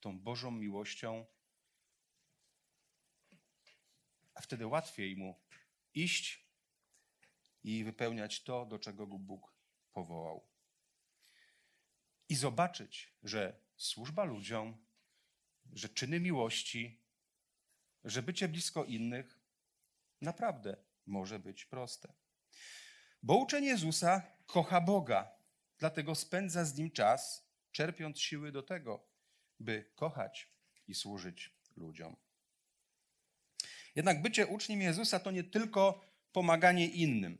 tą 0.00 0.18
Bożą 0.18 0.50
miłością, 0.50 1.26
a 4.34 4.40
wtedy 4.40 4.66
łatwiej 4.66 5.16
mu 5.16 5.40
iść 5.94 6.46
i 7.64 7.84
wypełniać 7.84 8.42
to, 8.42 8.66
do 8.66 8.78
czego 8.78 9.06
go 9.06 9.18
Bóg 9.18 9.54
powołał. 9.92 10.46
I 12.28 12.34
zobaczyć, 12.34 13.14
że 13.22 13.60
służba 13.76 14.24
ludziom, 14.24 14.86
że 15.72 15.88
czyny 15.88 16.20
miłości, 16.20 17.02
że 18.04 18.22
bycie 18.22 18.48
blisko 18.48 18.84
innych 18.84 19.40
naprawdę 20.20 20.76
może 21.06 21.38
być 21.38 21.64
proste. 21.64 22.12
Bo 23.22 23.36
uczeń 23.36 23.64
Jezusa 23.64 24.22
kocha 24.46 24.80
Boga, 24.80 25.38
dlatego 25.78 26.14
spędza 26.14 26.64
z 26.64 26.78
nim 26.78 26.90
czas, 26.90 27.50
czerpiąc 27.72 28.20
siły 28.20 28.52
do 28.52 28.62
tego, 28.62 29.09
by 29.60 29.90
kochać 29.94 30.48
i 30.88 30.94
służyć 30.94 31.50
ludziom. 31.76 32.16
Jednak 33.94 34.22
bycie 34.22 34.46
uczniem 34.46 34.80
Jezusa 34.80 35.20
to 35.20 35.30
nie 35.30 35.44
tylko 35.44 36.10
pomaganie 36.32 36.86
innym, 36.86 37.38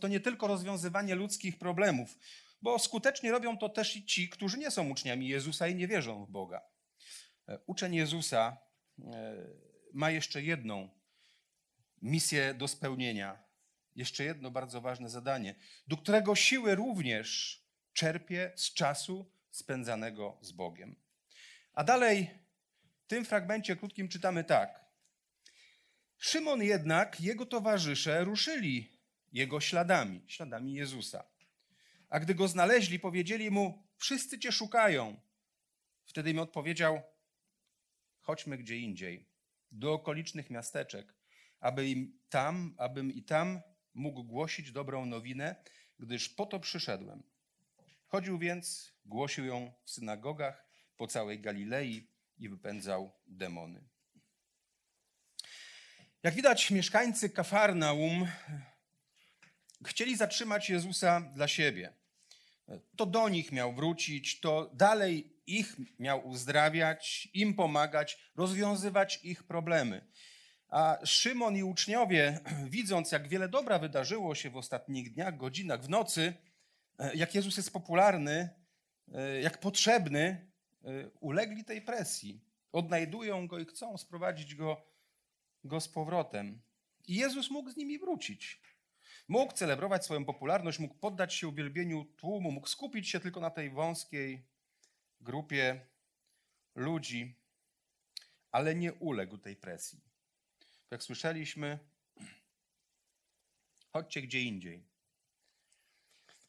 to 0.00 0.08
nie 0.08 0.20
tylko 0.20 0.46
rozwiązywanie 0.46 1.14
ludzkich 1.14 1.58
problemów, 1.58 2.18
bo 2.62 2.78
skutecznie 2.78 3.30
robią 3.30 3.58
to 3.58 3.68
też 3.68 3.96
i 3.96 4.06
ci, 4.06 4.28
którzy 4.28 4.58
nie 4.58 4.70
są 4.70 4.90
uczniami 4.90 5.28
Jezusa 5.28 5.68
i 5.68 5.74
nie 5.74 5.88
wierzą 5.88 6.24
w 6.24 6.30
Boga. 6.30 6.60
E, 7.48 7.58
uczeń 7.66 7.94
Jezusa 7.94 8.56
e, 8.98 9.34
ma 9.92 10.10
jeszcze 10.10 10.42
jedną 10.42 10.88
misję 12.02 12.54
do 12.54 12.68
spełnienia, 12.68 13.38
jeszcze 13.96 14.24
jedno 14.24 14.50
bardzo 14.50 14.80
ważne 14.80 15.10
zadanie, 15.10 15.54
do 15.86 15.96
którego 15.96 16.34
siły 16.34 16.74
również 16.74 17.60
czerpie 17.92 18.52
z 18.56 18.74
czasu 18.74 19.32
spędzanego 19.50 20.38
z 20.40 20.52
Bogiem. 20.52 21.07
A 21.78 21.84
dalej 21.84 22.30
w 23.04 23.06
tym 23.06 23.24
fragmencie 23.24 23.76
krótkim 23.76 24.08
czytamy 24.08 24.44
tak. 24.44 24.84
Szymon 26.16 26.62
jednak, 26.62 27.20
jego 27.20 27.46
towarzysze 27.46 28.24
ruszyli 28.24 28.98
jego 29.32 29.60
śladami, 29.60 30.24
śladami 30.26 30.74
Jezusa. 30.74 31.24
A 32.08 32.20
gdy 32.20 32.34
go 32.34 32.48
znaleźli, 32.48 32.98
powiedzieli 32.98 33.50
mu: 33.50 33.88
Wszyscy 33.96 34.38
cię 34.38 34.52
szukają. 34.52 35.20
Wtedy 36.04 36.30
im 36.30 36.38
odpowiedział: 36.38 37.02
Chodźmy 38.20 38.58
gdzie 38.58 38.78
indziej, 38.78 39.28
do 39.70 39.92
okolicznych 39.92 40.50
miasteczek, 40.50 41.14
aby 41.60 41.88
im 41.88 42.18
tam, 42.28 42.74
abym 42.78 43.12
i 43.12 43.22
tam 43.22 43.60
mógł 43.94 44.24
głosić 44.24 44.72
dobrą 44.72 45.06
nowinę, 45.06 45.56
gdyż 45.98 46.28
po 46.28 46.46
to 46.46 46.60
przyszedłem. 46.60 47.22
Chodził 48.06 48.38
więc, 48.38 48.92
głosił 49.04 49.44
ją 49.44 49.72
w 49.84 49.90
synagogach 49.90 50.67
po 50.98 51.06
całej 51.06 51.40
Galilei 51.40 52.08
i 52.38 52.48
wypędzał 52.48 53.12
demony. 53.26 53.84
Jak 56.22 56.34
widać, 56.34 56.70
mieszkańcy 56.70 57.30
Kafarnaum 57.30 58.28
chcieli 59.86 60.16
zatrzymać 60.16 60.70
Jezusa 60.70 61.20
dla 61.20 61.48
siebie. 61.48 61.92
To 62.96 63.06
do 63.06 63.28
nich 63.28 63.52
miał 63.52 63.74
wrócić, 63.74 64.40
to 64.40 64.70
dalej 64.74 65.36
ich 65.46 65.76
miał 65.98 66.28
uzdrawiać, 66.28 67.28
im 67.32 67.54
pomagać, 67.54 68.18
rozwiązywać 68.36 69.20
ich 69.22 69.44
problemy. 69.44 70.06
A 70.68 70.98
Szymon 71.04 71.56
i 71.56 71.62
uczniowie, 71.62 72.40
widząc, 72.64 73.12
jak 73.12 73.28
wiele 73.28 73.48
dobra 73.48 73.78
wydarzyło 73.78 74.34
się 74.34 74.50
w 74.50 74.56
ostatnich 74.56 75.12
dniach, 75.12 75.36
godzinach, 75.36 75.82
w 75.82 75.88
nocy, 75.88 76.34
jak 77.14 77.34
Jezus 77.34 77.56
jest 77.56 77.72
popularny, 77.72 78.50
jak 79.42 79.60
potrzebny, 79.60 80.47
ulegli 81.20 81.64
tej 81.64 81.82
presji. 81.82 82.40
Odnajdują 82.72 83.46
go 83.46 83.58
i 83.58 83.64
chcą 83.64 83.98
sprowadzić 83.98 84.54
go, 84.54 84.82
go 85.64 85.80
z 85.80 85.88
powrotem. 85.88 86.60
I 87.08 87.14
Jezus 87.14 87.50
mógł 87.50 87.70
z 87.70 87.76
nimi 87.76 87.98
wrócić. 87.98 88.60
Mógł 89.28 89.52
celebrować 89.52 90.04
swoją 90.04 90.24
popularność, 90.24 90.78
mógł 90.78 90.94
poddać 90.94 91.34
się 91.34 91.48
uwielbieniu 91.48 92.04
tłumu, 92.04 92.52
mógł 92.52 92.66
skupić 92.66 93.08
się 93.08 93.20
tylko 93.20 93.40
na 93.40 93.50
tej 93.50 93.70
wąskiej 93.70 94.46
grupie 95.20 95.86
ludzi, 96.74 97.34
ale 98.50 98.74
nie 98.74 98.92
uległ 98.92 99.38
tej 99.38 99.56
presji. 99.56 100.00
Jak 100.90 101.02
słyszeliśmy, 101.02 101.78
chodźcie 103.92 104.22
gdzie 104.22 104.42
indziej. 104.42 104.84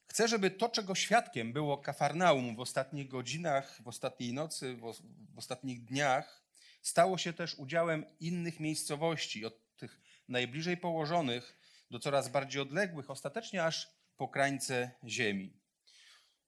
Chcę, 0.09 0.27
żeby 0.27 0.51
to, 0.51 0.69
czego 0.69 0.95
świadkiem 0.95 1.53
było 1.53 1.77
Kafarnaum 1.77 2.55
w 2.55 2.59
ostatnich 2.59 3.07
godzinach, 3.07 3.81
w 3.81 3.87
ostatniej 3.87 4.33
nocy, 4.33 4.75
w, 4.75 5.37
ostatnich 5.37 5.85
dniach, 5.85 6.43
stało 6.81 7.17
się 7.17 7.33
też 7.33 7.55
udziałem 7.55 8.05
innych 8.19 8.59
miejscowości, 8.59 9.45
od 9.45 9.75
tych 9.77 10.01
najbliżej 10.27 10.77
położonych 10.77 11.57
do 11.91 11.99
coraz 11.99 12.29
bardziej 12.29 12.61
odległych, 12.61 13.09
ostatecznie 13.09 13.65
aż 13.65 13.89
po 14.17 14.27
krańce 14.27 14.91
ziemi. 15.07 15.53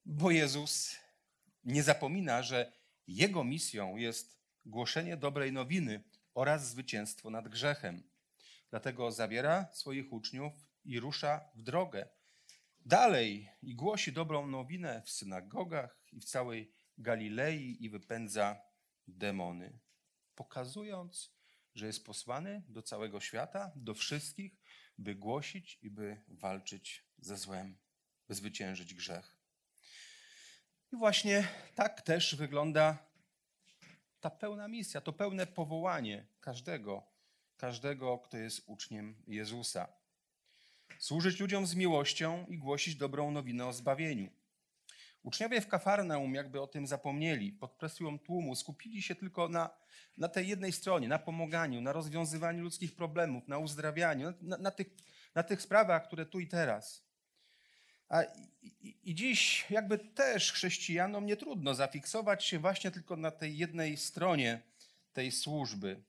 Bo 0.06 0.32
Jezus 0.32 0.95
nie 1.63 1.84
zapomina, 1.84 2.43
że 2.43 2.71
Jego 3.08 3.43
misją 3.43 3.95
jest 3.95 4.38
głoszenie 4.65 5.17
dobrej 5.17 5.52
nowiny 5.52 6.04
oraz 6.34 6.69
zwycięstwo 6.69 7.30
nad 7.30 7.47
grzechem. 7.47 8.04
Dlatego 8.69 9.12
zabiera 9.12 9.67
swoich 9.74 10.13
uczniów 10.13 10.54
i 10.86 11.00
rusza 11.00 11.41
w 11.56 11.62
drogę. 11.62 12.21
Dalej 12.86 13.50
i 13.62 13.76
głosi 13.76 14.12
dobrą 14.12 14.48
nowinę 14.48 15.02
w 15.06 15.10
synagogach 15.10 15.98
i 16.12 16.20
w 16.20 16.26
całej 16.26 16.72
Galilei 16.98 17.86
i 17.86 17.89
wypędza 17.89 18.62
demony, 19.08 19.80
pokazując, 20.36 21.34
że 21.76 21.88
jest 21.88 22.06
posłany 22.06 22.63
do 22.67 22.82
całego 22.82 23.20
świata, 23.20 23.72
do 23.76 23.94
wszystkich, 23.94 24.62
by 24.98 25.15
głosić 25.15 25.80
i 25.82 25.89
by 25.89 26.22
walczyć 26.28 27.06
ze 27.17 27.38
złem, 27.38 27.78
by 28.28 28.36
zwyciężyć 28.36 28.94
grzech. 28.94 29.38
I 30.94 30.96
właśnie 30.96 31.48
tak 31.76 32.02
też 32.02 32.36
wygląda 32.36 32.98
ta 34.20 34.30
pełna 34.30 34.67
misja, 34.67 35.02
to 35.02 35.13
pełne 35.13 35.48
powołanie 35.48 36.28
każdego, 36.39 37.04
każdego, 37.58 38.20
kto 38.20 38.38
jest 38.38 38.63
uczniem 38.65 39.24
Jezusa. 39.28 40.01
Służyć 40.99 41.39
ludziom 41.39 41.67
z 41.67 41.75
miłością 41.75 42.45
i 42.49 42.58
głosić 42.58 42.95
dobrą 42.95 43.32
nowinę 43.32 43.67
o 43.67 43.73
zbawieniu. 43.73 44.30
Uczniowie 45.23 45.62
w 45.62 45.67
Kafarnaum 45.67 46.36
jakby 46.36 46.62
o 46.62 46.67
tym 46.67 46.88
zapomnieli. 46.88 47.51
Pod 47.51 47.71
presją 47.71 48.19
tłumu 48.19 48.56
skupili 48.56 49.01
się 49.01 49.15
tylko 49.15 49.49
na, 49.49 49.69
na 50.17 50.27
tej 50.27 50.47
jednej 50.47 50.71
stronie, 50.71 51.08
na 51.08 51.19
pomaganiu, 51.19 51.82
na 51.82 51.93
rozwiązywaniu 51.93 52.63
ludzkich 52.63 52.95
problemów, 52.95 53.47
na 53.47 53.58
uzdrawianiu, 53.58 54.34
na, 54.41 54.58
na, 54.58 54.71
tych, 54.71 54.88
na 55.36 55.43
tych 55.43 55.62
sprawach, 55.62 56.08
które 56.08 56.25
tu 56.25 56.39
i 56.39 56.47
teraz. 56.47 57.06
A 58.10 58.23
i, 58.62 58.97
i, 59.04 59.15
dziś 59.15 59.65
jakby 59.69 59.97
też 59.97 60.51
chrześcijanom 60.51 61.25
nie 61.25 61.38
trudno 61.38 61.73
zafiksować 61.75 62.45
się 62.45 62.60
właśnie 62.60 62.91
tylko 62.91 63.15
na 63.17 63.32
tej 63.32 63.58
jednej 63.58 63.97
stronie 63.97 64.62
tej 65.13 65.32
służby. 65.32 66.04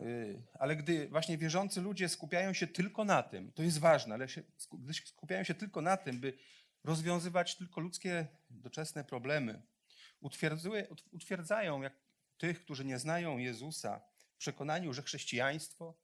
Y, 0.00 0.42
ale 0.54 0.76
gdy 0.76 1.08
właśnie 1.08 1.38
wierzący 1.38 1.80
ludzie 1.80 2.08
skupiają 2.08 2.52
się 2.52 2.66
tylko 2.66 3.04
na 3.04 3.22
tym, 3.22 3.52
to 3.52 3.62
jest 3.62 3.78
ważne, 3.78 4.14
ale 4.14 4.28
się, 4.28 4.42
gdy 4.72 4.94
skupiają 4.94 5.44
się 5.44 5.54
tylko 5.54 5.80
na 5.80 5.96
tym, 5.96 6.20
by 6.20 6.38
rozwiązywać 6.84 7.56
tylko 7.56 7.80
ludzkie 7.80 8.26
doczesne 8.50 9.04
problemy. 9.04 9.62
Utwierdzają 11.12 11.82
jak 11.82 11.92
tych, 12.38 12.64
którzy 12.64 12.84
nie 12.84 12.98
znają 12.98 13.38
Jezusa, 13.38 14.00
w 14.34 14.36
przekonaniu, 14.36 14.92
że 14.92 15.02
chrześcijaństwo, 15.02 15.94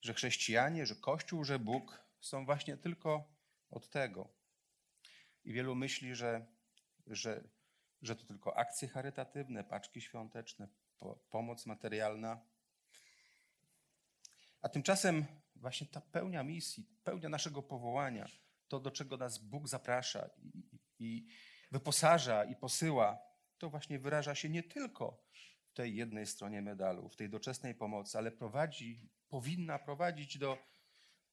że 0.00 0.14
chrześcijanie, 0.14 0.86
że 0.86 0.94
Kościół, 0.94 1.44
że 1.44 1.58
Bóg 1.58 2.06
są 2.20 2.44
właśnie 2.44 2.76
tylko 2.76 3.28
od 3.70 3.90
tego. 3.90 4.28
I 5.44 5.52
wielu 5.52 5.74
myśli, 5.74 6.14
że, 6.14 6.46
że, 7.06 7.44
że 8.02 8.16
to 8.16 8.24
tylko 8.24 8.56
akcje 8.56 8.88
charytatywne, 8.88 9.64
paczki 9.64 10.00
świąteczne, 10.00 10.68
po, 10.98 11.16
pomoc 11.30 11.66
materialna. 11.66 12.40
A 14.66 14.68
tymczasem 14.68 15.24
właśnie 15.56 15.86
ta 15.86 16.00
pełnia 16.00 16.42
misji, 16.42 16.86
pełnia 17.04 17.28
naszego 17.28 17.62
powołania, 17.62 18.28
to, 18.68 18.80
do 18.80 18.90
czego 18.90 19.16
nas 19.16 19.38
Bóg 19.38 19.68
zaprasza 19.68 20.30
i, 20.42 20.62
i 20.98 21.26
wyposaża 21.70 22.44
i 22.44 22.56
posyła, 22.56 23.18
to 23.58 23.70
właśnie 23.70 23.98
wyraża 23.98 24.34
się 24.34 24.48
nie 24.48 24.62
tylko 24.62 25.24
w 25.70 25.74
tej 25.74 25.96
jednej 25.96 26.26
stronie 26.26 26.62
medalu, 26.62 27.08
w 27.08 27.16
tej 27.16 27.30
doczesnej 27.30 27.74
pomocy, 27.74 28.18
ale 28.18 28.32
prowadzi, 28.32 29.08
powinna 29.28 29.78
prowadzić 29.78 30.38
do, 30.38 30.58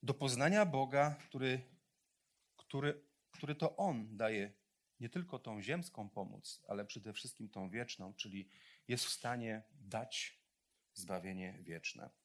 do 0.04 0.14
poznania 0.14 0.66
Boga, 0.66 1.16
który, 1.20 1.62
który, 2.58 3.06
który 3.32 3.56
to 3.56 3.76
On 3.76 4.18
daje 4.18 4.54
nie 5.00 5.10
tylko 5.10 5.40
tą 5.40 5.62
ziemską 5.62 6.10
pomoc, 6.10 6.62
ale 6.68 6.86
przede 6.86 7.14
wszystkim 7.14 7.50
tą 7.50 7.70
wieczną, 7.70 8.14
czyli 8.14 8.50
jest 8.88 9.06
w 9.06 9.10
stanie 9.10 9.64
dać 9.72 10.40
zbawienie 10.94 11.60
wieczne. 11.62 12.23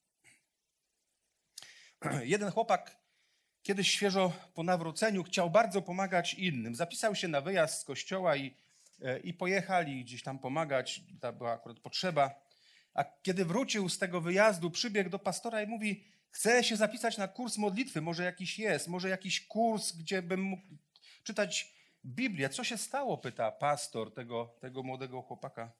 Jeden 2.23 2.51
chłopak 2.51 2.95
kiedyś 3.63 3.91
świeżo 3.91 4.33
po 4.53 4.63
nawróceniu 4.63 5.23
chciał 5.23 5.49
bardzo 5.49 5.81
pomagać 5.81 6.33
innym. 6.33 6.75
Zapisał 6.75 7.15
się 7.15 7.27
na 7.27 7.41
wyjazd 7.41 7.81
z 7.81 7.83
kościoła 7.83 8.35
i, 8.35 8.55
e, 9.01 9.19
i 9.19 9.33
pojechali 9.33 10.03
gdzieś 10.03 10.23
tam 10.23 10.39
pomagać. 10.39 11.01
To 11.21 11.33
była 11.33 11.53
akurat 11.53 11.79
potrzeba. 11.79 12.41
A 12.93 13.03
kiedy 13.21 13.45
wrócił 13.45 13.89
z 13.89 13.97
tego 13.97 14.21
wyjazdu, 14.21 14.71
przybiegł 14.71 15.09
do 15.09 15.19
pastora 15.19 15.61
i 15.61 15.67
mówi: 15.67 16.03
Chcę 16.31 16.63
się 16.63 16.75
zapisać 16.75 17.17
na 17.17 17.27
kurs 17.27 17.57
modlitwy, 17.57 18.01
może 18.01 18.23
jakiś 18.23 18.59
jest, 18.59 18.87
może 18.87 19.09
jakiś 19.09 19.47
kurs, 19.47 19.91
gdzie 19.91 20.21
bym 20.21 20.41
mógł 20.41 20.63
czytać 21.23 21.73
Biblię. 22.05 22.49
Co 22.49 22.63
się 22.63 22.77
stało? 22.77 23.17
pyta 23.17 23.51
pastor 23.51 24.13
tego, 24.13 24.55
tego 24.59 24.83
młodego 24.83 25.21
chłopaka. 25.21 25.71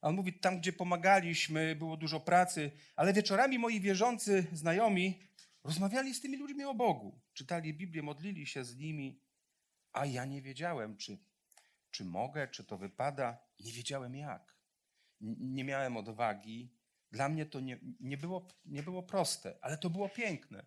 A 0.00 0.08
on 0.08 0.14
mówi: 0.14 0.32
Tam, 0.32 0.58
gdzie 0.58 0.72
pomagaliśmy, 0.72 1.76
było 1.76 1.96
dużo 1.96 2.20
pracy, 2.20 2.70
ale 2.96 3.12
wieczorami 3.12 3.58
moi 3.58 3.80
wierzący 3.80 4.46
znajomi 4.52 5.31
Rozmawiali 5.64 6.14
z 6.14 6.20
tymi 6.20 6.36
ludźmi 6.36 6.64
o 6.64 6.74
Bogu, 6.74 7.20
czytali 7.32 7.74
Biblię, 7.74 8.02
modlili 8.02 8.46
się 8.46 8.64
z 8.64 8.76
nimi, 8.76 9.22
a 9.92 10.06
ja 10.06 10.24
nie 10.24 10.42
wiedziałem, 10.42 10.96
czy, 10.96 11.18
czy 11.90 12.04
mogę, 12.04 12.48
czy 12.48 12.64
to 12.64 12.78
wypada. 12.78 13.38
Nie 13.60 13.72
wiedziałem 13.72 14.16
jak. 14.16 14.56
Nie 15.40 15.64
miałem 15.64 15.96
odwagi. 15.96 16.74
Dla 17.10 17.28
mnie 17.28 17.46
to 17.46 17.60
nie, 17.60 17.78
nie, 18.00 18.16
było, 18.16 18.48
nie 18.64 18.82
było 18.82 19.02
proste, 19.02 19.58
ale 19.60 19.78
to 19.78 19.90
było 19.90 20.08
piękne. 20.08 20.66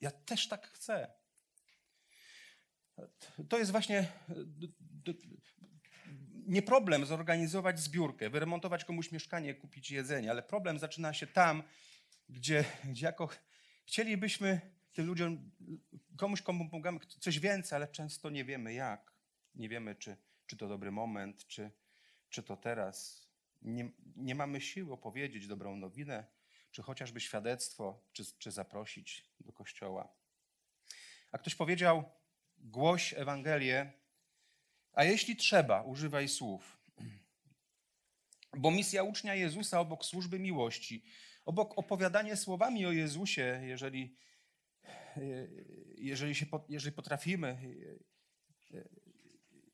Ja 0.00 0.10
też 0.10 0.48
tak 0.48 0.66
chcę. 0.66 1.12
To 3.48 3.58
jest 3.58 3.70
właśnie 3.70 4.12
nie 6.46 6.62
problem 6.62 7.06
zorganizować 7.06 7.80
zbiórkę, 7.80 8.30
wyremontować 8.30 8.84
komuś 8.84 9.12
mieszkanie, 9.12 9.54
kupić 9.54 9.90
jedzenie, 9.90 10.30
ale 10.30 10.42
problem 10.42 10.78
zaczyna 10.78 11.14
się 11.14 11.26
tam, 11.26 11.62
gdzie, 12.28 12.64
gdzie 12.84 13.06
jako 13.06 13.28
chcielibyśmy 13.84 14.60
tym 14.92 15.06
ludziom, 15.06 15.50
komuś 16.16 16.42
komu 16.42 16.68
pomagamy, 16.70 17.00
coś 17.20 17.38
więcej, 17.38 17.76
ale 17.76 17.88
często 17.88 18.30
nie 18.30 18.44
wiemy 18.44 18.74
jak. 18.74 19.12
Nie 19.54 19.68
wiemy, 19.68 19.94
czy, 19.94 20.16
czy 20.46 20.56
to 20.56 20.68
dobry 20.68 20.90
moment, 20.90 21.46
czy, 21.46 21.70
czy 22.28 22.42
to 22.42 22.56
teraz. 22.56 23.26
Nie, 23.62 23.90
nie 24.16 24.34
mamy 24.34 24.60
siły 24.60 24.92
opowiedzieć 24.92 25.46
dobrą 25.46 25.76
nowinę, 25.76 26.26
czy 26.70 26.82
chociażby 26.82 27.20
świadectwo, 27.20 28.04
czy, 28.12 28.38
czy 28.38 28.50
zaprosić 28.50 29.24
do 29.40 29.52
kościoła. 29.52 30.12
A 31.32 31.38
ktoś 31.38 31.54
powiedział, 31.54 32.04
głoś 32.58 33.14
Ewangelię, 33.14 33.92
a 34.92 35.04
jeśli 35.04 35.36
trzeba, 35.36 35.82
używaj 35.82 36.28
słów. 36.28 36.78
Bo 38.56 38.70
misja 38.70 39.02
ucznia 39.02 39.34
Jezusa 39.34 39.80
obok 39.80 40.04
służby 40.04 40.38
miłości, 40.38 41.04
obok 41.44 41.78
opowiadania 41.78 42.36
słowami 42.36 42.86
o 42.86 42.92
Jezusie, 42.92 43.60
jeżeli, 43.64 44.16
jeżeli, 45.96 46.34
się, 46.34 46.46
jeżeli 46.68 46.96
potrafimy 46.96 47.58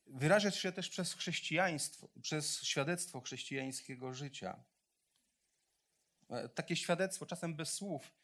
wyrażać 0.07 0.57
się 0.57 0.73
też 0.73 0.89
przez 0.89 1.15
chrześcijaństwo, 1.15 2.09
przez 2.23 2.63
świadectwo 2.63 3.21
chrześcijańskiego 3.21 4.13
życia. 4.13 4.65
Takie 6.55 6.77
świadectwo, 6.77 7.27
czasem 7.27 7.55
bez 7.55 7.75
słów, 7.75 8.15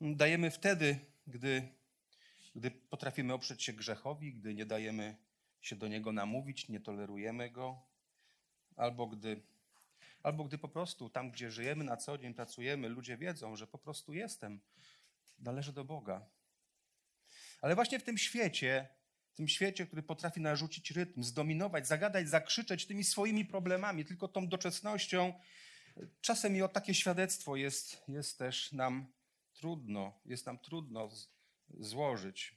dajemy 0.00 0.50
wtedy, 0.50 0.98
gdy, 1.26 1.68
gdy 2.54 2.70
potrafimy 2.70 3.32
oprzeć 3.32 3.62
się 3.62 3.72
grzechowi, 3.72 4.34
gdy 4.34 4.54
nie 4.54 4.66
dajemy 4.66 5.16
się 5.60 5.76
do 5.76 5.88
niego 5.88 6.12
namówić, 6.12 6.68
nie 6.68 6.80
tolerujemy 6.80 7.50
go, 7.50 7.82
albo 8.76 9.06
gdy, 9.06 9.42
albo 10.22 10.44
gdy 10.44 10.58
po 10.58 10.68
prostu 10.68 11.10
tam, 11.10 11.30
gdzie 11.30 11.50
żyjemy 11.50 11.84
na 11.84 11.96
co 11.96 12.18
dzień, 12.18 12.34
pracujemy, 12.34 12.88
ludzie 12.88 13.16
wiedzą, 13.16 13.56
że 13.56 13.66
po 13.66 13.78
prostu 13.78 14.14
jestem, 14.14 14.60
należę 15.38 15.72
do 15.72 15.84
Boga. 15.84 16.26
Ale 17.60 17.74
właśnie 17.74 17.98
w 17.98 18.02
tym 18.02 18.18
świecie, 18.18 18.88
w 19.32 19.34
tym 19.34 19.48
świecie, 19.48 19.86
który 19.86 20.02
potrafi 20.02 20.40
narzucić 20.40 20.90
rytm, 20.90 21.22
zdominować, 21.22 21.86
zagadać, 21.86 22.28
zakrzyczeć 22.28 22.86
tymi 22.86 23.04
swoimi 23.04 23.44
problemami, 23.44 24.04
tylko 24.04 24.28
tą 24.28 24.48
doczesnością, 24.48 25.32
czasem 26.20 26.56
i 26.56 26.62
o 26.62 26.68
takie 26.68 26.94
świadectwo 26.94 27.56
jest, 27.56 28.02
jest 28.08 28.38
też 28.38 28.72
nam 28.72 29.12
trudno, 29.52 30.20
jest 30.24 30.46
nam 30.46 30.58
trudno 30.58 31.10
złożyć. 31.78 32.56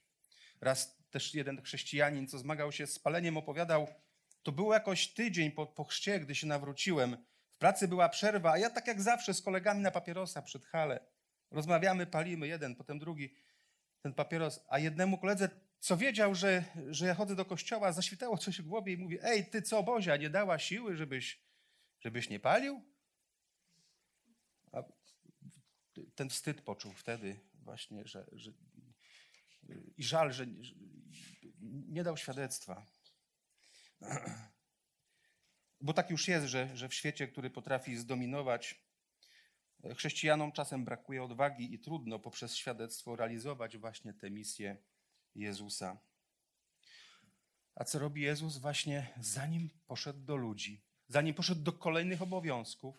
Raz 0.62 1.04
też 1.10 1.34
jeden 1.34 1.62
chrześcijanin, 1.62 2.28
co 2.28 2.38
zmagał 2.38 2.72
się 2.72 2.88
z 2.88 3.00
paleniem, 3.00 3.38
opowiadał, 3.38 3.88
to 4.44 4.52
było 4.52 4.74
jakoś 4.74 5.08
tydzień 5.08 5.52
po, 5.52 5.66
po 5.68 5.84
chrzcie, 5.84 6.20
gdy 6.20 6.36
się 6.36 6.48
nawróciłem. 6.48 7.18
Pracy 7.64 7.88
była 7.88 8.10
przerwa, 8.10 8.52
a 8.52 8.58
ja 8.58 8.70
tak 8.70 8.88
jak 8.88 9.02
zawsze 9.02 9.34
z 9.34 9.42
kolegami 9.42 9.82
na 9.82 9.92
papierosa 9.92 10.42
przed 10.42 10.66
hale. 10.66 11.00
Rozmawiamy, 11.52 12.08
palimy, 12.08 12.48
jeden, 12.48 12.76
potem 12.76 13.00
drugi, 13.00 13.34
ten 14.02 14.14
papieros. 14.14 14.66
A 14.70 14.80
jednemu 14.80 15.18
koledze, 15.18 15.50
co 15.80 15.98
wiedział, 15.98 16.36
że, 16.36 16.64
że 16.90 17.06
ja 17.06 17.16
chodzę 17.16 17.36
do 17.36 17.46
kościoła, 17.46 17.92
zaświtało 17.92 18.38
coś 18.38 18.62
w 18.62 18.68
głowie 18.68 18.94
i 18.94 18.98
mówi, 18.98 19.18
ej, 19.22 19.46
ty 19.46 19.62
co, 19.62 19.84
Bozia, 19.84 20.18
nie 20.18 20.30
dała 20.30 20.60
siły, 20.60 20.98
żebyś, 20.98 21.40
żebyś 22.00 22.30
nie 22.30 22.40
palił? 22.40 22.82
A 24.72 24.84
ten 26.16 26.30
wstyd 26.30 26.62
poczuł 26.62 26.94
wtedy 26.94 27.40
właśnie, 27.54 28.08
że, 28.08 28.26
że 28.32 28.52
i 29.98 30.04
żal, 30.04 30.34
że 30.34 30.46
nie 31.88 32.04
dał 32.04 32.18
świadectwa. 32.18 32.86
Bo 35.84 35.94
tak 35.94 36.10
już 36.10 36.28
jest, 36.28 36.46
że, 36.46 36.78
że 36.78 36.90
w 36.90 36.94
świecie, 36.94 37.28
który 37.28 37.50
potrafi 37.50 37.98
zdominować, 37.98 38.84
chrześcijanom 39.96 40.52
czasem 40.52 40.86
brakuje 40.86 41.24
odwagi 41.24 41.74
i 41.74 41.80
trudno 41.80 42.20
poprzez 42.20 42.56
świadectwo 42.56 43.16
realizować 43.16 43.78
właśnie 43.78 44.14
tę 44.14 44.32
misję 44.32 44.78
Jezusa. 45.36 45.98
A 47.76 47.84
co 47.84 48.00
robi 48.00 48.22
Jezus? 48.22 48.58
Właśnie 48.58 49.14
zanim 49.20 49.70
poszedł 49.88 50.20
do 50.20 50.36
ludzi, 50.36 50.82
zanim 51.08 51.36
poszedł 51.36 51.62
do 51.62 51.72
kolejnych 51.72 52.22
obowiązków, 52.22 52.96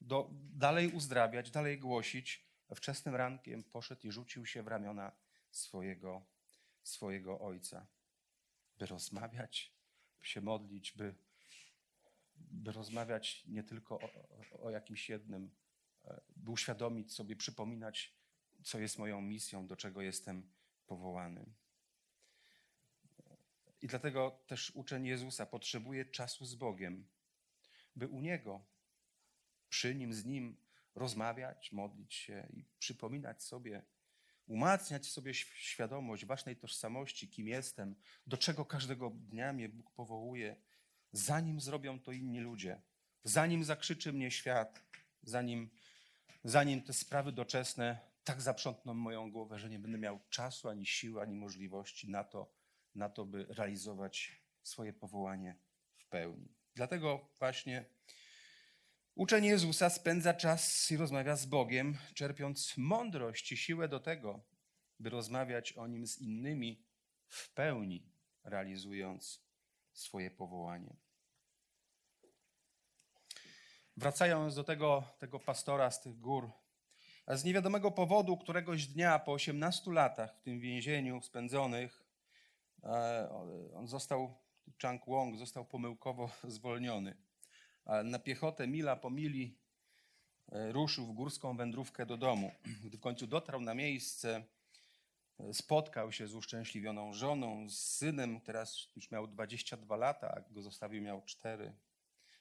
do, 0.00 0.30
dalej 0.32 0.88
uzdrawiać, 0.88 1.50
dalej 1.50 1.78
głosić, 1.78 2.46
wczesnym 2.74 3.14
rankiem 3.14 3.64
poszedł 3.64 4.06
i 4.06 4.12
rzucił 4.12 4.46
się 4.46 4.62
w 4.62 4.68
ramiona 4.68 5.12
swojego, 5.50 6.26
swojego 6.82 7.40
ojca, 7.40 7.86
by 8.78 8.86
rozmawiać, 8.86 9.74
by 10.20 10.26
się 10.26 10.40
modlić, 10.40 10.92
by, 10.92 11.14
by 12.36 12.72
rozmawiać 12.72 13.44
nie 13.46 13.64
tylko 13.64 14.00
o, 14.00 14.10
o 14.62 14.70
jakimś 14.70 15.08
jednym, 15.08 15.50
e, 16.04 16.20
by 16.36 16.50
uświadomić 16.50 17.12
sobie, 17.12 17.36
przypominać, 17.36 18.14
co 18.62 18.78
jest 18.78 18.98
moją 18.98 19.20
misją, 19.20 19.66
do 19.66 19.76
czego 19.76 20.02
jestem 20.02 20.50
powołany. 20.86 21.46
I 23.82 23.86
dlatego 23.86 24.42
też 24.46 24.72
uczeń 24.74 25.06
Jezusa 25.06 25.46
potrzebuje 25.46 26.04
czasu 26.04 26.46
z 26.46 26.54
Bogiem, 26.54 27.08
by 27.96 28.08
u 28.08 28.20
Niego, 28.20 28.66
przy 29.68 29.94
Nim, 29.94 30.14
z 30.14 30.24
Nim 30.24 30.56
rozmawiać, 30.94 31.72
modlić 31.72 32.14
się 32.14 32.48
i 32.52 32.64
przypominać 32.78 33.42
sobie, 33.42 33.82
umacniać 34.46 35.06
sobie 35.06 35.34
świadomość 35.34 36.26
własnej 36.26 36.56
tożsamości, 36.56 37.28
kim 37.28 37.48
jestem, 37.48 37.94
do 38.26 38.36
czego 38.36 38.64
każdego 38.64 39.10
dnia 39.10 39.52
mnie 39.52 39.68
Bóg 39.68 39.90
powołuje, 39.90 40.56
zanim 41.14 41.60
zrobią 41.60 42.00
to 42.00 42.12
inni 42.12 42.40
ludzie, 42.40 42.82
zanim 43.24 43.64
zakrzyczy 43.64 44.12
mnie 44.12 44.30
świat, 44.30 44.82
zanim, 45.22 45.70
zanim 46.44 46.82
te 46.82 46.92
sprawy 46.92 47.32
doczesne 47.32 47.98
tak 48.24 48.42
zaprzątną 48.42 48.94
moją 48.94 49.30
głowę, 49.32 49.58
że 49.58 49.70
nie 49.70 49.78
będę 49.78 49.98
miał 49.98 50.20
czasu, 50.30 50.68
ani 50.68 50.86
siły, 50.86 51.22
ani 51.22 51.34
możliwości 51.34 52.10
na 52.10 52.24
to, 52.24 52.52
na 52.94 53.08
to 53.08 53.24
by 53.24 53.46
realizować 53.48 54.42
swoje 54.62 54.92
powołanie 54.92 55.56
w 55.96 56.06
pełni. 56.06 56.54
Dlatego 56.74 57.28
właśnie 57.38 57.84
Uczeń 59.14 59.44
Jezusa 59.44 59.90
spędza 59.90 60.34
czas 60.34 60.90
i 60.90 60.96
rozmawia 60.96 61.36
z 61.36 61.46
Bogiem, 61.46 61.98
czerpiąc 62.14 62.74
mądrość 62.76 63.52
i 63.52 63.56
siłę 63.56 63.88
do 63.88 64.00
tego, 64.00 64.44
by 65.00 65.10
rozmawiać 65.10 65.72
o 65.72 65.86
nim 65.86 66.06
z 66.06 66.18
innymi 66.18 66.84
w 67.26 67.54
pełni, 67.54 68.06
realizując 68.44 69.44
swoje 69.92 70.30
powołanie. 70.30 71.03
Wracając 73.96 74.54
do 74.54 74.64
tego, 74.64 75.04
tego 75.18 75.40
pastora 75.40 75.90
z 75.90 76.00
tych 76.00 76.20
gór, 76.20 76.50
a 77.26 77.36
z 77.36 77.44
niewiadomego 77.44 77.90
powodu 77.90 78.36
któregoś 78.36 78.86
dnia 78.86 79.18
po 79.18 79.32
18 79.32 79.92
latach 79.92 80.36
w 80.36 80.40
tym 80.40 80.60
więzieniu 80.60 81.22
spędzonych, 81.22 82.04
e, 82.82 83.28
on 83.74 83.86
został, 83.88 84.34
Chang 84.82 85.06
Wong 85.06 85.36
został 85.36 85.64
pomyłkowo 85.64 86.30
zwolniony 86.44 87.16
na 88.04 88.18
piechotę 88.18 88.66
mila 88.66 88.96
po 88.96 89.10
mili 89.10 89.58
e, 90.52 90.72
ruszył 90.72 91.06
w 91.06 91.12
górską 91.12 91.56
wędrówkę 91.56 92.06
do 92.06 92.16
domu. 92.16 92.52
Gdy 92.84 92.98
w 92.98 93.00
końcu 93.00 93.26
dotarł 93.26 93.60
na 93.60 93.74
miejsce, 93.74 94.44
e, 95.40 95.54
spotkał 95.54 96.12
się 96.12 96.28
z 96.28 96.34
uszczęśliwioną 96.34 97.12
żoną, 97.12 97.68
z 97.68 97.78
synem, 97.78 98.40
teraz 98.40 98.88
już 98.96 99.10
miał 99.10 99.26
22 99.26 99.96
lata, 99.96 100.34
a 100.34 100.52
go 100.52 100.62
zostawił 100.62 101.02
miał 101.02 101.22
4. 101.22 101.72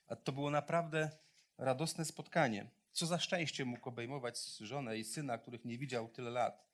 A 0.08 0.16
to 0.16 0.32
było 0.32 0.50
naprawdę 0.50 1.10
radosne 1.58 2.06
spotkanie. 2.06 2.70
Co 2.92 3.06
za 3.06 3.20
szczęście 3.20 3.66
mógł 3.66 3.90
obejmować 3.90 4.40
żonę 4.60 4.98
i 4.98 5.04
syna, 5.04 5.38
których 5.38 5.66
nie 5.66 5.78
widział 5.78 6.10
tyle 6.10 6.30
lat. 6.30 6.66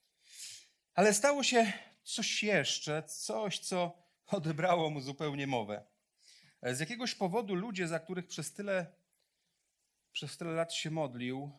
Ale 0.94 1.14
stało 1.14 1.44
się 1.44 1.74
coś 2.04 2.44
jeszcze, 2.44 3.04
coś, 3.04 3.60
co 3.60 3.98
odebrało 4.28 4.90
mu 4.90 5.02
zupełnie 5.02 5.48
mowę. 5.48 5.86
Z 6.64 6.80
jakiegoś 6.80 7.16
powodu 7.16 7.56
ludzie, 7.56 7.88
za 7.88 8.00
których 8.00 8.28
przez 8.28 8.54
tyle, 8.54 8.86
przez 10.12 10.38
tyle 10.38 10.52
lat 10.52 10.74
się 10.74 10.92
modlił, 10.92 11.52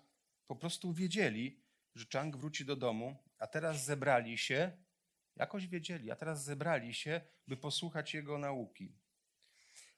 po 0.46 0.56
prostu 0.56 0.92
wiedzieli, 0.92 1.62
że 1.94 2.06
Chang 2.12 2.36
wróci 2.36 2.64
do 2.64 2.76
domu, 2.76 3.16
a 3.38 3.46
teraz 3.46 3.84
zebrali 3.84 4.38
się, 4.38 4.72
jakoś 5.36 5.66
wiedzieli, 5.66 6.10
a 6.10 6.16
teraz 6.16 6.44
zebrali 6.44 6.94
się, 6.94 7.20
by 7.46 7.56
posłuchać 7.56 8.14
jego 8.14 8.38
nauki. 8.38 8.99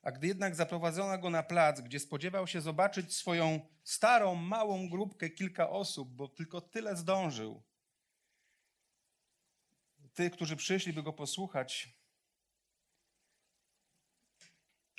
A 0.03 0.12
gdy 0.12 0.27
jednak 0.27 0.55
zaprowadzono 0.55 1.19
go 1.19 1.31
na 1.31 1.43
plac, 1.43 1.81
gdzie 1.81 2.01
spodziewał 2.01 2.47
się 2.47 2.61
zobaczyć 2.61 3.15
swoją 3.15 3.61
starą, 3.85 4.35
małą 4.35 4.88
grupkę, 4.88 5.31
kilka 5.31 5.71
osób, 5.71 6.15
bo 6.15 6.29
tylko 6.29 6.61
tyle 6.61 6.97
zdążył, 6.97 7.62
tych, 10.15 10.33
którzy 10.33 10.57
przyszli, 10.57 10.93
by 10.93 11.03
go 11.03 11.12
posłuchać, 11.12 11.88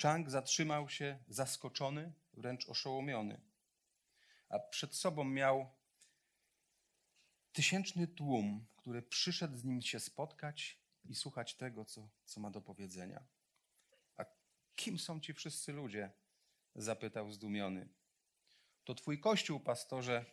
Chang 0.02 0.30
zatrzymał 0.30 0.88
się 0.88 1.18
zaskoczony, 1.28 2.12
wręcz 2.32 2.68
oszołomiony. 2.68 3.40
A 4.48 4.58
przed 4.58 4.94
sobą 4.94 5.24
miał 5.24 5.68
tysięczny 7.52 8.06
tłum, 8.06 8.66
który 8.76 9.02
przyszedł 9.02 9.56
z 9.56 9.64
nim 9.64 9.82
się 9.82 10.00
spotkać 10.00 10.78
i 11.04 11.14
słuchać 11.14 11.54
tego, 11.54 11.84
co, 11.84 12.08
co 12.24 12.40
ma 12.40 12.50
do 12.50 12.60
powiedzenia. 12.60 13.24
Kim 14.76 14.98
są 14.98 15.20
ci 15.20 15.34
wszyscy 15.34 15.72
ludzie? 15.72 16.10
zapytał 16.74 17.30
zdumiony. 17.30 17.88
To 18.84 18.94
twój 18.94 19.20
kościół, 19.20 19.60
pastorze, 19.60 20.24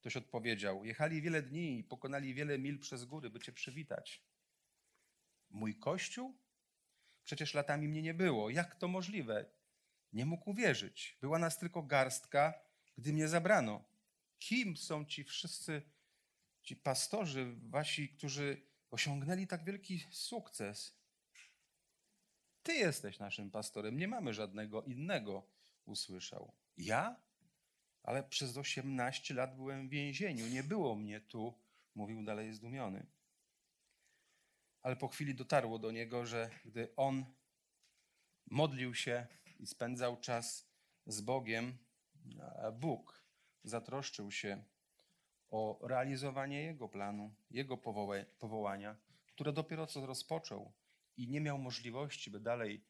ktoś 0.00 0.16
odpowiedział. 0.16 0.84
Jechali 0.84 1.22
wiele 1.22 1.42
dni 1.42 1.78
i 1.78 1.84
pokonali 1.84 2.34
wiele 2.34 2.58
mil 2.58 2.78
przez 2.78 3.04
góry, 3.04 3.30
by 3.30 3.40
cię 3.40 3.52
przywitać. 3.52 4.22
Mój 5.50 5.78
kościół? 5.78 6.38
Przecież 7.24 7.54
latami 7.54 7.88
mnie 7.88 8.02
nie 8.02 8.14
było. 8.14 8.50
Jak 8.50 8.74
to 8.74 8.88
możliwe? 8.88 9.50
Nie 10.12 10.26
mógł 10.26 10.50
uwierzyć. 10.50 11.18
Była 11.20 11.38
nas 11.38 11.58
tylko 11.58 11.82
garstka, 11.82 12.54
gdy 12.98 13.12
mnie 13.12 13.28
zabrano. 13.28 13.84
Kim 14.38 14.76
są 14.76 15.04
ci 15.04 15.24
wszyscy, 15.24 15.82
ci 16.62 16.76
pastorzy 16.76 17.54
wasi, 17.62 18.08
którzy 18.08 18.66
osiągnęli 18.90 19.46
tak 19.46 19.64
wielki 19.64 20.06
sukces? 20.10 20.97
Ty 22.68 22.74
jesteś 22.74 23.18
naszym 23.18 23.50
pastorem, 23.50 23.98
nie 23.98 24.08
mamy 24.08 24.34
żadnego 24.34 24.82
innego, 24.82 25.46
usłyszał. 25.84 26.52
Ja? 26.76 27.16
Ale 28.02 28.22
przez 28.22 28.56
18 28.56 29.34
lat 29.34 29.56
byłem 29.56 29.88
w 29.88 29.90
więzieniu, 29.90 30.46
nie 30.46 30.62
było 30.62 30.94
mnie 30.94 31.20
tu, 31.20 31.54
mówił 31.94 32.22
dalej 32.24 32.52
zdumiony. 32.52 33.06
Ale 34.82 34.96
po 34.96 35.08
chwili 35.08 35.34
dotarło 35.34 35.78
do 35.78 35.90
niego, 35.90 36.26
że 36.26 36.50
gdy 36.64 36.96
on 36.96 37.24
modlił 38.46 38.94
się 38.94 39.26
i 39.58 39.66
spędzał 39.66 40.20
czas 40.20 40.70
z 41.06 41.20
Bogiem, 41.20 41.78
Bóg 42.72 43.24
zatroszczył 43.64 44.30
się 44.30 44.64
o 45.50 45.78
realizowanie 45.82 46.62
jego 46.62 46.88
planu, 46.88 47.34
jego 47.50 47.76
powołania, 48.38 48.96
które 49.26 49.52
dopiero 49.52 49.86
co 49.86 50.06
rozpoczął 50.06 50.72
i 51.18 51.28
nie 51.28 51.40
miał 51.40 51.58
możliwości, 51.58 52.30
by 52.30 52.40
dalej 52.40 52.84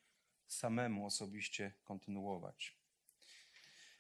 samemu 0.47 1.07
osobiście 1.07 1.73
kontynuować. 1.85 2.77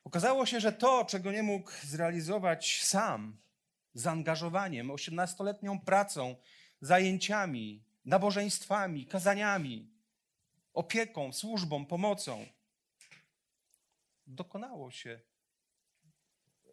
Okazało 0.04 0.46
się, 0.46 0.60
że 0.60 0.72
to, 0.72 1.04
czego 1.04 1.32
nie 1.32 1.42
mógł 1.42 1.70
zrealizować 1.84 2.82
sam, 2.84 3.36
zaangażowaniem, 3.94 4.90
osiemnastoletnią 4.90 5.80
pracą, 5.80 6.36
zajęciami, 6.80 7.84
nabożeństwami, 8.04 9.06
kazaniami, 9.06 9.90
opieką, 10.74 11.32
służbą, 11.32 11.86
pomocą, 11.86 12.46
dokonało 14.26 14.90
się 14.90 15.20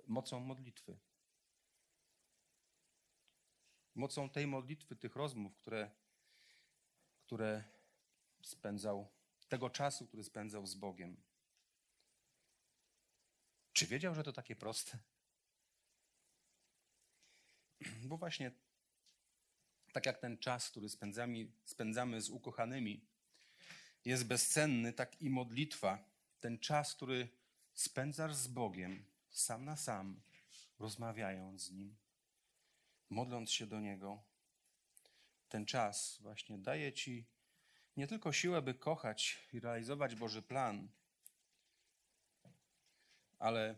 mocą 0.07 0.39
modlitwy. 0.39 0.97
Mocą 3.95 4.29
tej 4.29 4.47
modlitwy, 4.47 4.95
tych 4.95 5.15
rozmów, 5.15 5.57
które, 5.57 5.91
które 7.25 7.63
spędzał, 8.43 9.07
tego 9.49 9.69
czasu, 9.69 10.07
który 10.07 10.23
spędzał 10.23 10.65
z 10.65 10.75
Bogiem. 10.75 11.17
Czy 13.73 13.87
wiedział, 13.87 14.15
że 14.15 14.23
to 14.23 14.33
takie 14.33 14.55
proste? 14.55 14.97
Bo 18.09 18.17
właśnie 18.17 18.51
tak 19.93 20.05
jak 20.05 20.17
ten 20.17 20.37
czas, 20.37 20.69
który 20.69 20.89
spędzamy, 20.89 21.47
spędzamy 21.65 22.21
z 22.21 22.29
ukochanymi, 22.29 23.05
jest 24.05 24.27
bezcenny, 24.27 24.93
tak 24.93 25.21
i 25.21 25.29
modlitwa, 25.29 26.09
ten 26.39 26.59
czas, 26.59 26.95
który 26.95 27.27
spędzasz 27.73 28.35
z 28.35 28.47
Bogiem, 28.47 29.05
sam 29.29 29.65
na 29.65 29.75
sam, 29.75 30.21
rozmawiając 30.79 31.61
z 31.61 31.71
Nim, 31.71 31.95
modląc 33.09 33.51
się 33.51 33.67
do 33.67 33.79
Niego, 33.79 34.23
ten 35.49 35.65
czas 35.65 36.17
właśnie 36.21 36.57
daje 36.57 36.93
Ci 36.93 37.25
nie 37.97 38.07
tylko 38.07 38.33
siłę, 38.33 38.61
by 38.61 38.73
kochać 38.73 39.47
i 39.53 39.59
realizować 39.59 40.15
Boży 40.15 40.41
plan, 40.41 40.89
ale 43.39 43.75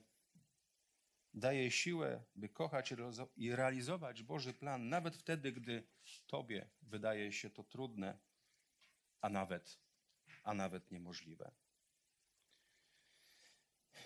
daje 1.34 1.72
siłę, 1.72 2.24
by 2.36 2.50
kochać 2.50 2.94
i 3.36 3.56
realizować 3.56 4.24
Boży 4.24 4.54
plan, 4.54 4.90
nawet 4.90 5.16
wtedy, 5.16 5.52
gdy 5.52 5.88
Tobie 6.28 6.70
wydaje 6.82 7.34
się 7.34 7.50
to 7.50 7.64
trudne, 7.64 8.20
a 9.22 9.30
nawet, 9.30 9.80
a 10.44 10.54
nawet 10.54 10.92
niemożliwe. 10.92 11.52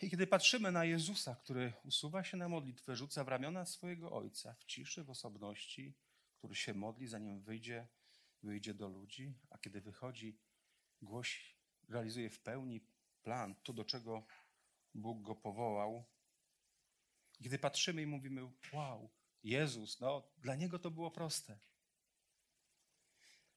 I 0.01 0.09
kiedy 0.09 0.27
patrzymy 0.27 0.71
na 0.71 0.85
Jezusa, 0.85 1.35
który 1.35 1.73
usuwa 1.83 2.23
się 2.23 2.37
na 2.37 2.49
modlitwę, 2.49 2.95
rzuca 2.95 3.23
w 3.23 3.27
ramiona 3.27 3.65
swojego 3.65 4.11
Ojca 4.11 4.53
w 4.53 4.65
ciszy, 4.65 5.03
w 5.03 5.09
osobności, 5.09 5.93
który 6.41 6.55
się 6.55 6.73
modli, 6.73 7.07
zanim 7.07 7.41
wyjdzie, 7.41 7.87
wyjdzie 8.43 8.73
do 8.73 8.89
ludzi, 8.89 9.33
a 9.49 9.57
kiedy 9.57 9.81
wychodzi, 9.81 10.39
głosi, 11.01 11.55
realizuje 11.89 12.29
w 12.29 12.39
pełni 12.39 12.87
plan, 13.23 13.55
to 13.63 13.73
do 13.73 13.85
czego 13.85 14.25
Bóg 14.93 15.21
go 15.21 15.35
powołał. 15.35 16.05
Gdy 17.39 17.59
patrzymy 17.59 18.01
i 18.01 18.05
mówimy, 18.05 18.51
wow, 18.73 19.09
Jezus, 19.43 19.99
no 19.99 20.31
dla 20.37 20.55
Niego 20.55 20.79
to 20.79 20.91
było 20.91 21.11
proste. 21.11 21.59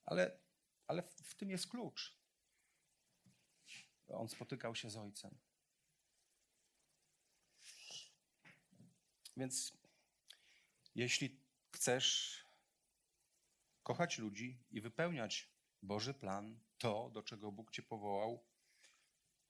Ale, 0.04 0.40
ale 0.86 1.02
w 1.02 1.34
tym 1.34 1.50
jest 1.50 1.66
klucz. 1.66 2.18
On 4.08 4.28
spotykał 4.28 4.74
się 4.74 4.90
z 4.90 4.96
Ojcem. 4.96 5.38
Więc 9.36 9.78
jeśli 10.94 11.40
chcesz 11.72 12.43
kochać 13.84 14.18
ludzi 14.18 14.64
i 14.70 14.80
wypełniać 14.80 15.50
Boży 15.82 16.14
plan, 16.14 16.60
to, 16.78 17.10
do 17.10 17.22
czego 17.22 17.52
Bóg 17.52 17.70
Cię 17.70 17.82
powołał, 17.82 18.44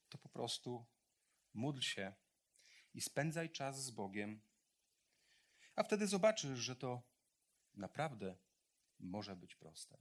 to 0.09 0.17
po 0.17 0.29
prostu 0.29 0.85
módl 1.53 1.81
się 1.81 2.13
i 2.93 3.01
spędzaj 3.01 3.49
czas 3.49 3.83
z 3.83 3.91
Bogiem, 3.91 4.41
a 5.75 5.83
wtedy 5.83 6.07
zobaczysz, 6.07 6.59
że 6.59 6.75
to 6.75 7.01
naprawdę 7.73 8.37
może 8.99 9.35
być 9.35 9.55
proste. 9.55 9.97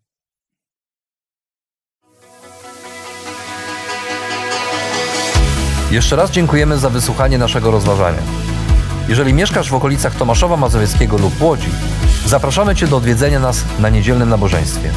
Jeszcze 5.91 6.17
raz 6.17 6.31
dziękujemy 6.31 6.79
za 6.79 6.91
wysłuchanie 6.91 7.39
naszego 7.39 7.71
rozważania. 7.71 8.23
Jeżeli 9.09 9.35
mieszkasz 9.35 9.71
w 9.71 9.75
okolicach 9.75 10.15
Tomaszowa 10.15 10.57
Mazowieckiego 10.57 11.19
lub 11.19 11.41
Łodzi, 11.41 11.71
zapraszamy 12.27 12.77
Cię 12.77 12.87
do 12.87 12.97
odwiedzenia 12.97 13.41
nas 13.41 13.65
na 13.79 13.89
niedzielnym 13.89 14.29
nabożeństwie. 14.29 14.91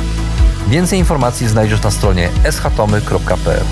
Więcej 0.68 1.00
informacji 1.00 1.48
znajdziesz 1.48 1.82
na 1.82 1.92
stronie 1.92 2.30
schatomy.pl. 2.52 3.64